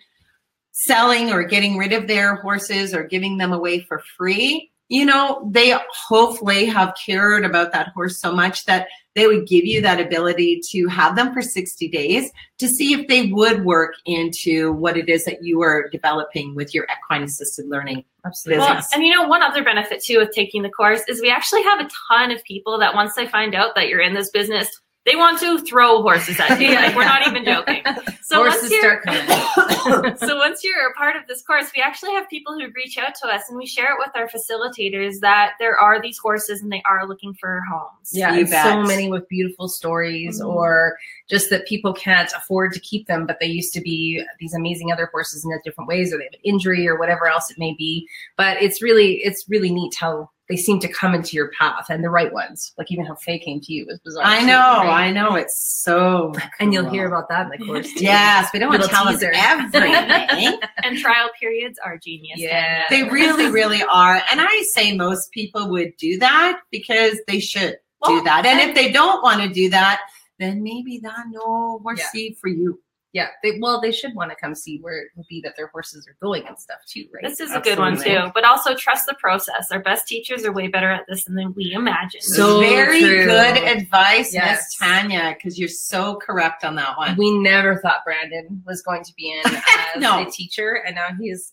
selling 0.71 1.31
or 1.31 1.43
getting 1.43 1.77
rid 1.77 1.93
of 1.93 2.07
their 2.07 2.35
horses 2.35 2.93
or 2.93 3.03
giving 3.03 3.37
them 3.37 3.53
away 3.53 3.79
for 3.79 4.01
free, 4.17 4.71
you 4.91 5.05
know, 5.05 5.49
they 5.49 5.73
hopefully 6.07 6.65
have 6.65 6.93
cared 6.95 7.45
about 7.45 7.71
that 7.71 7.89
horse 7.95 8.19
so 8.19 8.31
much 8.33 8.65
that 8.65 8.87
they 9.15 9.27
would 9.27 9.47
give 9.47 9.65
you 9.65 9.81
that 9.81 9.99
ability 9.99 10.61
to 10.69 10.87
have 10.87 11.15
them 11.15 11.33
for 11.33 11.41
60 11.41 11.87
days 11.89 12.29
to 12.57 12.67
see 12.67 12.93
if 12.93 13.07
they 13.07 13.27
would 13.27 13.63
work 13.65 13.93
into 14.05 14.73
what 14.73 14.97
it 14.97 15.09
is 15.09 15.25
that 15.25 15.43
you 15.43 15.61
are 15.61 15.89
developing 15.89 16.55
with 16.55 16.73
your 16.73 16.85
equine 16.85 17.23
assisted 17.23 17.67
learning. 17.67 18.03
Absolutely. 18.25 18.65
Well, 18.65 18.81
and 18.93 19.03
you 19.03 19.13
know, 19.13 19.27
one 19.27 19.41
other 19.41 19.63
benefit 19.63 20.03
too 20.03 20.19
with 20.19 20.31
taking 20.31 20.61
the 20.61 20.69
course 20.69 21.01
is 21.07 21.21
we 21.21 21.29
actually 21.29 21.63
have 21.63 21.79
a 21.79 21.89
ton 22.09 22.31
of 22.31 22.43
people 22.43 22.77
that 22.79 22.93
once 22.93 23.15
they 23.15 23.27
find 23.27 23.55
out 23.55 23.75
that 23.75 23.87
you're 23.87 24.01
in 24.01 24.13
this 24.13 24.29
business, 24.29 24.69
they 25.05 25.15
want 25.15 25.39
to 25.39 25.59
throw 25.59 26.01
horses 26.01 26.39
at 26.39 26.59
you. 26.61 26.71
Like 26.75 26.95
we're 26.95 27.05
not 27.05 27.27
even 27.27 27.43
joking. 27.45 27.83
So 28.23 28.37
Horses 28.37 28.61
once 28.61 28.71
you're 28.71 29.01
start 29.01 29.03
coming. 29.03 30.17
so 30.17 30.37
once 30.61 30.75
you're 30.75 30.89
a 30.89 30.93
part 30.93 31.15
of 31.15 31.27
this 31.27 31.41
course, 31.41 31.71
we 31.75 31.81
actually 31.81 32.11
have 32.11 32.29
people 32.29 32.53
who 32.53 32.67
reach 32.75 32.97
out 32.97 33.13
to 33.21 33.27
us 33.27 33.43
and 33.49 33.57
we 33.57 33.65
share 33.65 33.93
it 33.93 33.97
with 33.99 34.11
our 34.15 34.27
facilitators 34.27 35.19
that 35.19 35.53
there 35.59 35.77
are 35.77 36.01
these 36.01 36.17
horses 36.17 36.61
and 36.61 36.71
they 36.71 36.81
are 36.89 37.07
looking 37.07 37.33
for 37.33 37.61
homes. 37.71 38.09
Yeah, 38.11 38.33
You 38.33 38.41
and 38.41 38.49
so 38.49 38.83
many 38.83 39.09
with 39.09 39.27
beautiful 39.27 39.67
stories, 39.67 40.41
Mhm. 40.41 40.47
or 40.53 40.97
just 41.29 41.49
that 41.49 41.65
people 41.67 41.93
can't 41.93 42.31
afford 42.33 42.73
to 42.73 42.79
keep 42.79 43.07
them, 43.07 43.25
but 43.25 43.39
they 43.39 43.47
used 43.47 43.73
to 43.73 43.81
be 43.81 44.23
these 44.39 44.53
amazing 44.53 44.91
other 44.91 45.07
horses 45.11 45.43
in 45.45 45.51
different 45.63 45.87
ways, 45.87 46.13
or 46.13 46.17
they 46.17 46.25
have 46.25 46.33
an 46.33 46.39
injury, 46.43 46.87
or 46.87 46.97
whatever 46.97 47.27
else 47.27 47.49
it 47.51 47.57
may 47.57 47.73
be. 47.77 48.07
But 48.37 48.61
it's 48.61 48.81
really, 48.81 49.15
it's 49.23 49.45
really 49.49 49.71
neat 49.71 49.95
how 49.95 50.29
they 50.51 50.57
seem 50.57 50.79
to 50.81 50.87
come 50.87 51.15
into 51.15 51.35
your 51.35 51.49
path, 51.57 51.85
and 51.89 52.03
the 52.03 52.09
right 52.09 52.31
ones. 52.33 52.73
Like 52.77 52.91
even 52.91 53.05
how 53.05 53.15
Faye 53.15 53.39
came 53.39 53.61
to 53.61 53.73
you 53.73 53.85
was 53.87 53.99
bizarre. 54.03 54.25
I 54.25 54.41
too, 54.41 54.45
know, 54.47 54.53
right? 54.57 55.07
I 55.07 55.11
know. 55.11 55.35
It's 55.35 55.57
so. 55.83 56.33
and 56.59 56.73
you'll 56.73 56.89
hear 56.89 57.07
about 57.07 57.29
that 57.29 57.45
in 57.45 57.51
the 57.59 57.65
course. 57.65 57.87
Too. 57.93 58.03
Yes, 58.03 58.49
we 58.53 58.59
don't 58.59 58.69
want 58.69 58.83
to 58.83 58.89
tell 58.89 59.07
teaser. 59.07 59.31
them 59.31 59.33
everything. 59.35 60.59
And 60.83 60.97
trial 60.97 61.29
periods 61.39 61.79
are 61.85 61.97
genius. 61.97 62.39
Yeah. 62.39 62.83
They 62.89 63.03
really, 63.03 63.49
really 63.49 63.81
are. 63.83 64.15
And 64.31 64.41
I 64.41 64.63
say 64.73 64.93
most 64.95 65.31
people 65.31 65.69
would 65.69 65.95
do 65.97 66.19
that 66.19 66.59
because 66.71 67.17
they 67.27 67.39
should 67.39 67.77
do 68.05 68.21
that. 68.23 68.45
And 68.45 68.59
and- 68.59 68.69
if 68.69 68.75
they 68.75 68.91
don't 68.91 69.23
want 69.23 69.41
to 69.41 69.47
do 69.49 69.69
that, 69.69 70.01
then 70.39 70.63
maybe 70.63 70.99
that 71.03 71.25
no 71.29 71.79
more 71.79 71.95
Yeah. 71.95 72.09
seed 72.11 72.37
for 72.41 72.47
you. 72.49 72.79
Yeah, 73.13 73.27
they, 73.43 73.59
well, 73.59 73.81
they 73.81 73.91
should 73.91 74.15
want 74.15 74.31
to 74.31 74.37
come 74.37 74.55
see 74.55 74.77
where 74.79 74.97
it 75.01 75.07
would 75.17 75.27
be 75.27 75.41
that 75.41 75.55
their 75.57 75.67
horses 75.67 76.07
are 76.07 76.15
going 76.21 76.47
and 76.47 76.57
stuff 76.57 76.77
too, 76.87 77.05
right? 77.13 77.21
This 77.21 77.41
is 77.41 77.51
a 77.51 77.59
good 77.59 77.77
one 77.77 78.01
too. 78.01 78.31
But 78.33 78.45
also 78.45 78.73
trust 78.73 79.05
the 79.05 79.15
process. 79.15 79.67
Our 79.69 79.81
best 79.81 80.07
teachers 80.07 80.45
are 80.45 80.53
way 80.53 80.67
better 80.69 80.89
at 80.89 81.03
this 81.09 81.25
than 81.25 81.53
we 81.53 81.73
imagine. 81.73 82.21
So 82.21 82.61
very 82.61 83.01
true. 83.01 83.25
good 83.25 83.57
advice, 83.57 84.33
Yes. 84.33 84.59
Miss 84.59 84.77
Tanya, 84.77 85.35
because 85.37 85.59
you're 85.59 85.67
so 85.67 86.15
correct 86.25 86.63
on 86.63 86.75
that 86.75 86.97
one. 86.97 87.17
We 87.17 87.37
never 87.39 87.79
thought 87.79 88.05
Brandon 88.05 88.63
was 88.65 88.81
going 88.81 89.03
to 89.03 89.13
be 89.17 89.29
in 89.29 89.41
as 89.55 90.01
No. 90.01 90.25
a 90.25 90.31
teacher, 90.31 90.81
and 90.85 90.95
now 90.95 91.09
he's 91.19 91.51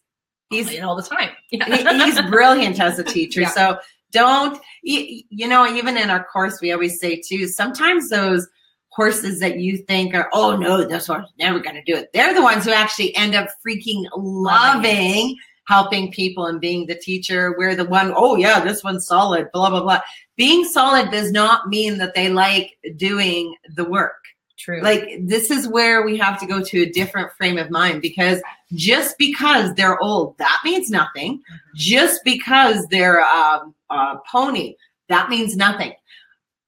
He's 0.50 0.70
in 0.72 0.82
all 0.82 0.96
the 0.96 1.02
time. 1.02 1.30
he- 1.50 1.58
he's 1.58 2.22
brilliant 2.30 2.80
as 2.80 2.98
a 2.98 3.04
teacher. 3.04 3.42
Yeah. 3.42 3.50
So 3.50 3.78
don't 4.12 4.58
you, 4.82 5.22
you 5.28 5.46
know 5.48 5.66
even 5.66 5.98
in 5.98 6.08
our 6.08 6.24
course 6.24 6.60
we 6.62 6.72
always 6.72 6.98
say 6.98 7.20
too 7.20 7.46
sometimes 7.46 8.08
those 8.08 8.48
horses 8.98 9.38
that 9.38 9.60
you 9.60 9.76
think 9.76 10.12
are 10.12 10.28
oh 10.32 10.56
no 10.56 10.84
this 10.84 11.06
horse 11.06 11.24
is 11.24 11.32
never 11.38 11.60
going 11.60 11.76
to 11.76 11.82
do 11.84 11.94
it. 11.94 12.10
They're 12.12 12.34
the 12.34 12.42
ones 12.42 12.64
who 12.64 12.72
actually 12.72 13.14
end 13.14 13.36
up 13.36 13.46
freaking 13.64 14.06
loving 14.16 15.36
helping 15.68 16.10
people 16.10 16.46
and 16.46 16.60
being 16.60 16.84
the 16.86 16.96
teacher. 16.96 17.54
We're 17.56 17.76
the 17.76 17.84
one 17.84 18.12
oh 18.16 18.34
yeah 18.34 18.58
this 18.58 18.82
one's 18.82 19.06
solid 19.06 19.52
blah 19.52 19.70
blah 19.70 19.82
blah. 19.82 20.00
Being 20.36 20.64
solid 20.64 21.12
does 21.12 21.30
not 21.30 21.68
mean 21.68 21.98
that 21.98 22.16
they 22.16 22.28
like 22.28 22.76
doing 22.96 23.54
the 23.76 23.84
work. 23.84 24.16
True. 24.58 24.82
like 24.82 25.20
this 25.20 25.52
is 25.52 25.68
where 25.68 26.04
we 26.04 26.16
have 26.16 26.40
to 26.40 26.46
go 26.46 26.60
to 26.60 26.82
a 26.82 26.90
different 26.90 27.30
frame 27.34 27.56
of 27.56 27.70
mind 27.70 28.02
because 28.02 28.42
just 28.72 29.16
because 29.16 29.72
they're 29.74 30.02
old 30.02 30.36
that 30.38 30.60
means 30.64 30.90
nothing. 30.90 31.40
Just 31.76 32.24
because 32.24 32.84
they're 32.88 33.22
um, 33.22 33.76
a 33.90 34.16
pony 34.28 34.74
that 35.08 35.30
means 35.30 35.56
nothing 35.56 35.92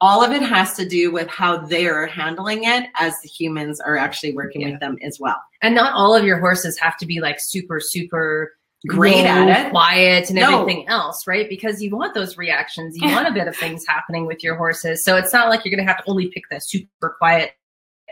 all 0.00 0.24
of 0.24 0.32
it 0.32 0.42
has 0.42 0.74
to 0.74 0.88
do 0.88 1.10
with 1.12 1.28
how 1.28 1.58
they're 1.58 2.06
handling 2.06 2.64
it 2.64 2.88
as 2.98 3.14
the 3.22 3.28
humans 3.28 3.80
are 3.80 3.96
actually 3.96 4.32
working 4.32 4.62
Yeah. 4.62 4.70
with 4.70 4.80
them 4.80 4.96
as 5.02 5.18
well 5.20 5.36
and 5.62 5.74
not 5.74 5.92
all 5.92 6.14
of 6.14 6.24
your 6.24 6.38
horses 6.38 6.78
have 6.78 6.96
to 6.98 7.06
be 7.06 7.20
like 7.20 7.36
super, 7.38 7.80
super 7.80 8.52
great 8.86 9.16
low, 9.16 9.48
at 9.48 9.66
it 9.66 9.70
quiet, 9.70 10.30
and 10.30 10.38
No. 10.38 10.62
everything 10.62 10.88
else, 10.88 11.26
right? 11.26 11.46
Because 11.50 11.82
you 11.82 11.94
want 11.94 12.14
those 12.14 12.38
reactions, 12.38 12.96
you 12.96 13.08
want 13.10 13.28
a 13.28 13.30
bit 13.30 13.46
of 13.46 13.54
things 13.54 13.84
happening 13.86 14.24
with 14.24 14.42
your 14.42 14.56
horses. 14.56 15.04
So 15.04 15.16
it's 15.16 15.34
not 15.34 15.50
like 15.50 15.64
you're 15.66 15.76
going 15.76 15.86
to 15.86 15.92
have 15.92 16.02
to 16.02 16.10
only 16.10 16.28
pick 16.28 16.44
the 16.50 16.60
super 16.60 17.14
quiet. 17.18 17.52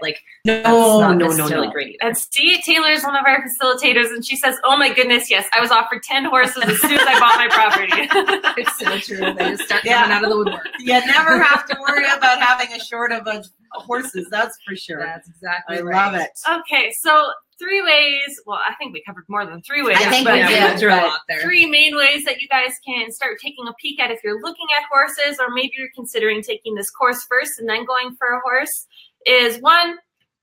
Like 0.03 0.21
no 0.45 0.55
that's 0.55 0.67
not 0.67 1.01
no 1.01 1.13
no 1.13 1.27
necessarily 1.29 1.67
no 1.69 1.73
great. 1.73 1.97
And 2.01 2.17
Steve 2.17 2.61
Taylor 2.65 2.91
is 2.91 3.03
one 3.05 3.17
of 3.17 3.25
our 3.27 3.45
facilitators, 3.45 4.09
and 4.11 4.25
she 4.25 4.37
says, 4.37 4.57
"Oh 4.65 4.77
my 4.77 4.93
goodness, 4.93 5.31
yes, 5.31 5.47
I 5.53 5.61
was 5.61 5.71
offered 5.71 6.03
ten 6.03 6.25
horses 6.25 6.63
as 6.65 6.81
soon 6.81 6.93
as 6.93 7.07
I 7.07 7.19
bought 7.19 7.37
my 7.37 7.49
property." 7.49 7.93
it's 8.61 8.79
so 8.79 8.99
true. 8.99 9.35
They 9.35 9.51
just 9.51 9.65
start 9.65 9.85
Yeah. 9.85 10.03
coming 10.03 10.17
out 10.17 10.25
of 10.25 10.31
the 10.31 10.37
woodwork. 10.37 10.67
you 10.81 10.93
never 11.07 11.43
have 11.43 11.67
to 11.67 11.77
worry 11.81 12.05
about 12.17 12.41
having 12.41 12.73
a 12.75 12.83
short 12.85 13.13
of 13.13 13.27
a 13.27 13.43
horses 13.73 14.27
that's 14.31 14.57
for 14.67 14.75
sure 14.75 14.99
That's 15.05 15.29
exactly 15.29 15.77
i 15.77 15.81
right. 15.83 15.95
love 16.13 16.15
it 16.15 16.31
okay, 16.61 16.91
so 16.99 17.31
three 17.59 17.83
ways. 17.83 18.41
Well, 18.47 18.59
I 18.65 18.75
think 18.77 18.93
we 18.95 19.03
covered 19.05 19.25
more 19.29 19.45
than 19.45 19.61
three 19.63 19.83
ways. 19.83 19.97
I 19.99 20.09
think 20.11 20.25
but 20.25 20.35
we 20.35 20.39
yeah, 20.41 20.75
did, 20.77 20.81
we 20.81 20.87
a 20.87 20.91
but 20.91 21.03
lot 21.09 21.21
there. 21.29 21.41
three 21.41 21.67
main 21.67 21.97
ways 21.97 22.25
that 22.25 22.41
you 22.41 22.49
guys 22.49 22.71
can 22.87 23.11
start 23.11 23.39
taking 23.43 23.67
a 23.67 23.73
peek 23.81 23.99
at 24.01 24.11
if 24.11 24.21
you're 24.23 24.41
looking 24.41 24.67
at 24.79 24.85
horses 24.91 25.39
or 25.41 25.53
maybe 25.53 25.73
you're 25.77 25.89
considering 25.95 26.41
taking 26.43 26.75
this 26.77 26.89
course 26.91 27.27
first 27.29 27.59
and 27.59 27.69
then 27.69 27.85
going 27.85 28.15
for 28.17 28.29
a 28.29 28.41
horse 28.41 28.87
is 29.29 29.61
one 29.61 29.97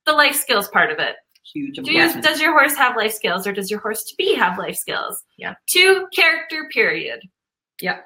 the 0.05 0.13
life 0.13 0.35
skills 0.35 0.67
part 0.69 0.91
of 0.91 0.99
it 0.99 1.15
huge 1.53 1.75
Do 1.77 1.91
you, 1.91 2.21
does 2.21 2.39
your 2.41 2.51
horse 2.51 2.75
have 2.75 2.95
life 2.95 3.13
skills 3.13 3.45
or 3.47 3.51
does 3.53 3.69
your 3.71 3.79
horse 3.79 4.03
to 4.03 4.15
be 4.17 4.35
have 4.35 4.57
life 4.57 4.75
skills 4.77 5.23
Yeah. 5.37 5.55
two 5.69 6.07
character 6.15 6.67
period 6.73 7.21
Yeah. 7.81 7.99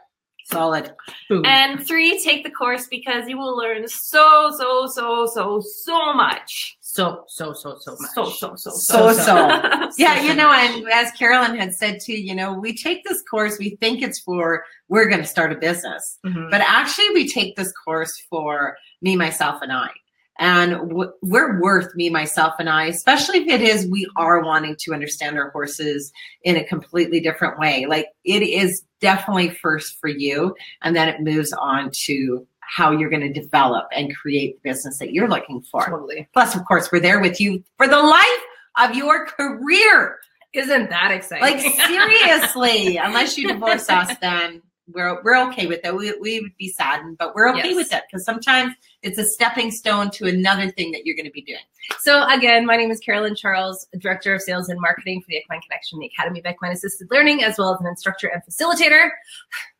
solid 0.46 0.92
Boom. 1.30 1.46
and 1.46 1.86
three 1.86 2.20
take 2.24 2.44
the 2.44 2.50
course 2.52 2.88
because 2.90 3.28
you 3.30 3.38
will 3.38 3.56
learn 3.58 3.88
so 3.88 4.52
so 4.58 4.88
so 4.88 5.26
so 5.28 5.62
so 5.62 6.14
much 6.14 6.76
so, 6.82 7.24
so, 7.28 7.54
so, 7.54 7.78
so 7.80 7.96
much. 8.00 8.12
so 8.16 8.26
so 8.32 8.56
so 8.56 8.72
So, 8.72 9.14
so. 9.14 9.36
Yeah, 9.98 10.16
So 10.20 10.24
you 10.26 10.34
know, 10.34 10.52
and 10.52 10.84
as 10.92 11.12
Carolyn 11.12 11.56
had 11.56 11.72
said 11.76 12.00
too, 12.02 12.14
you 12.20 12.34
know, 12.34 12.52
we 12.54 12.76
take 12.76 13.04
this 13.04 13.22
course, 13.30 13.60
we 13.60 13.76
think 13.80 14.02
it's 14.02 14.20
for 14.20 14.66
we're 14.88 15.08
going 15.08 15.22
to 15.22 15.28
start 15.28 15.52
a 15.52 15.56
business, 15.56 16.18
Mhm. 16.26 16.50
but 16.50 16.62
actually 16.62 17.10
we 17.14 17.28
take 17.28 17.56
this 17.56 17.72
course 17.86 18.20
for 18.28 18.76
me, 19.04 19.16
myself, 19.16 19.62
and 19.62 19.72
I. 19.72 19.90
And 20.40 20.72
w- 20.90 21.12
we're 21.22 21.60
worth 21.60 21.94
me, 21.96 22.10
myself, 22.10 22.56
and 22.60 22.70
I, 22.70 22.86
especially 22.86 23.40
if 23.40 23.48
it 23.48 23.62
is 23.62 23.86
we 23.88 24.08
are 24.16 24.42
wanting 24.42 24.78
to 24.80 24.94
understand 24.94 25.38
our 25.38 25.50
horses 25.50 26.14
in 26.44 26.56
a 26.56 26.64
completely 26.64 27.20
different 27.20 27.60
way. 27.60 27.86
Like 27.86 28.08
it 28.24 28.42
is 28.42 28.84
definitely 29.02 29.50
first 29.50 30.00
for 30.00 30.08
you, 30.08 30.56
and 30.82 30.96
then 30.96 31.10
it 31.10 31.22
moves 31.22 31.52
on 31.54 31.92
to 32.06 32.48
how 32.62 32.92
you're 32.92 33.10
going 33.10 33.34
to 33.34 33.42
develop 33.42 33.88
and 33.92 34.16
create 34.16 34.56
the 34.56 34.70
business 34.70 34.98
that 35.00 35.12
you're 35.12 35.28
looking 35.28 35.62
for. 35.62 35.86
Totally. 35.86 36.28
Plus, 36.34 36.56
of 36.56 36.64
course, 36.66 36.92
we're 36.92 37.00
there 37.00 37.20
with 37.20 37.42
you 37.42 37.64
for 37.78 37.88
the 37.88 38.02
life 38.02 38.44
of 38.80 38.96
your 38.96 39.26
career. 39.26 40.20
Isn't 40.54 40.90
that 40.90 41.12
exciting? 41.12 41.44
Like 41.44 41.60
seriously, 41.88 42.98
unless 42.98 43.38
you 43.38 43.48
divorce 43.48 43.90
us, 43.90 44.16
then 44.22 44.62
we're 44.94 45.22
we're 45.24 45.38
okay 45.50 45.68
with 45.68 45.82
that. 45.84 45.96
We 45.96 46.14
we 46.20 46.40
would 46.40 46.56
be 46.58 46.70
saddened, 46.70 47.18
but 47.18 47.36
we're 47.36 47.50
okay 47.52 47.70
Yes. 47.70 47.76
with 47.76 47.90
that 47.92 48.04
because 48.10 48.26
sometimes 48.26 48.74
it's 49.02 49.18
a 49.18 49.24
stepping 49.26 49.72
stone 49.72 50.10
to 50.12 50.26
another 50.28 50.70
thing 50.72 50.92
that 50.92 51.06
you're 51.06 51.16
going 51.16 51.26
to 51.26 51.32
be 51.32 51.42
doing. 51.42 51.60
So 52.02 52.24
again, 52.28 52.66
my 52.66 52.76
name 52.76 52.92
is 52.92 53.00
Carolyn 53.00 53.36
Charles, 53.36 53.88
Director 54.00 54.34
of 54.36 54.42
Sales 54.42 54.70
and 54.70 54.80
Marketing 54.80 55.22
for 55.22 55.28
the 55.30 55.38
Equine 55.38 55.62
Connection, 55.62 56.00
the 56.00 56.08
Academy 56.08 56.40
of 56.40 56.46
Equine 56.46 56.72
Assisted 56.72 57.08
Learning, 57.12 57.44
as 57.44 57.58
well 57.58 57.74
as 57.74 57.80
an 57.82 57.88
instructor 57.88 58.28
and 58.28 58.42
facilitator. 58.44 59.10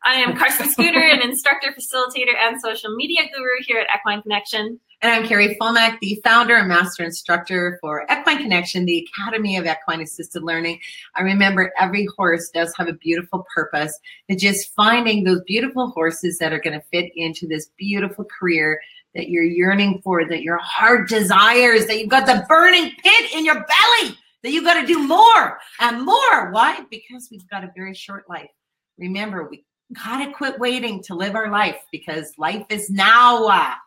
I 0.04 0.14
am 0.14 0.36
Carson 0.36 0.68
Scooter, 0.70 0.98
an 1.00 1.22
instructor, 1.22 1.68
facilitator, 1.78 2.34
and 2.38 2.60
social 2.60 2.94
media 2.96 3.22
guru 3.34 3.50
here 3.60 3.78
at 3.78 3.86
Equine 3.98 4.22
Connection. 4.22 4.80
And 5.02 5.10
I'm 5.10 5.26
Carrie 5.26 5.56
Fulmack, 5.58 5.98
the 6.00 6.20
founder 6.22 6.56
and 6.56 6.68
master 6.68 7.02
instructor 7.02 7.78
for 7.80 8.04
Equine 8.10 8.36
Connection, 8.36 8.84
the 8.84 9.08
Academy 9.08 9.56
of 9.56 9.64
Equine 9.64 10.02
Assisted 10.02 10.42
Learning. 10.42 10.78
I 11.14 11.22
remember 11.22 11.72
every 11.80 12.06
horse 12.18 12.50
does 12.50 12.74
have 12.76 12.86
a 12.86 12.92
beautiful 12.92 13.46
purpose. 13.54 13.98
And 14.28 14.38
just 14.38 14.74
finding 14.74 15.24
those 15.24 15.40
beautiful 15.46 15.88
horses 15.88 16.36
that 16.36 16.52
are 16.52 16.60
going 16.60 16.78
to 16.78 16.86
fit 16.92 17.12
into 17.16 17.46
this 17.46 17.70
beautiful 17.78 18.26
career 18.26 18.78
that 19.14 19.30
you're 19.30 19.42
yearning 19.42 20.02
for, 20.04 20.28
that 20.28 20.42
your 20.42 20.58
heart 20.58 21.08
desires, 21.08 21.86
that 21.86 21.98
you've 21.98 22.10
got 22.10 22.26
the 22.26 22.44
burning 22.46 22.92
pit 23.02 23.32
in 23.32 23.46
your 23.46 23.54
belly, 23.54 24.18
that 24.42 24.52
you've 24.52 24.64
got 24.64 24.82
to 24.82 24.86
do 24.86 25.08
more 25.08 25.58
and 25.80 26.04
more. 26.04 26.50
Why? 26.50 26.84
Because 26.90 27.28
we've 27.30 27.48
got 27.48 27.64
a 27.64 27.72
very 27.74 27.94
short 27.94 28.28
life. 28.28 28.50
Remember, 28.98 29.48
we 29.48 29.64
got 29.94 30.22
to 30.22 30.30
quit 30.30 30.58
waiting 30.58 31.02
to 31.04 31.14
live 31.14 31.36
our 31.36 31.50
life 31.50 31.78
because 31.90 32.34
life 32.36 32.66
is 32.68 32.90
now. 32.90 33.78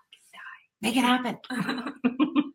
Make 0.84 0.98
it 0.98 1.04
happen. 1.06 1.38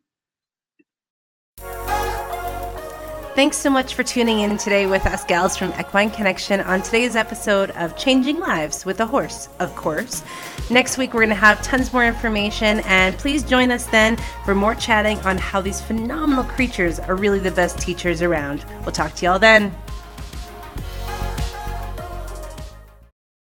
Thanks 3.34 3.56
so 3.56 3.70
much 3.70 3.94
for 3.94 4.02
tuning 4.02 4.40
in 4.40 4.58
today 4.58 4.86
with 4.86 5.06
us 5.06 5.24
gals 5.24 5.56
from 5.56 5.72
Equine 5.80 6.10
Connection 6.10 6.60
on 6.60 6.82
today's 6.82 7.16
episode 7.16 7.70
of 7.70 7.96
Changing 7.96 8.38
Lives 8.38 8.84
with 8.84 9.00
a 9.00 9.06
Horse, 9.06 9.48
of 9.60 9.74
course. 9.76 10.22
Next 10.68 10.98
week, 10.98 11.14
we're 11.14 11.20
going 11.20 11.30
to 11.30 11.36
have 11.36 11.62
tons 11.62 11.90
more 11.90 12.04
information, 12.04 12.80
and 12.80 13.16
please 13.16 13.42
join 13.44 13.70
us 13.70 13.86
then 13.86 14.18
for 14.44 14.54
more 14.54 14.74
chatting 14.74 15.18
on 15.20 15.38
how 15.38 15.62
these 15.62 15.80
phenomenal 15.80 16.44
creatures 16.44 17.00
are 17.00 17.16
really 17.16 17.38
the 17.38 17.52
best 17.52 17.78
teachers 17.78 18.20
around. 18.20 18.62
We'll 18.82 18.92
talk 18.92 19.14
to 19.14 19.24
y'all 19.24 19.38
then. 19.38 19.74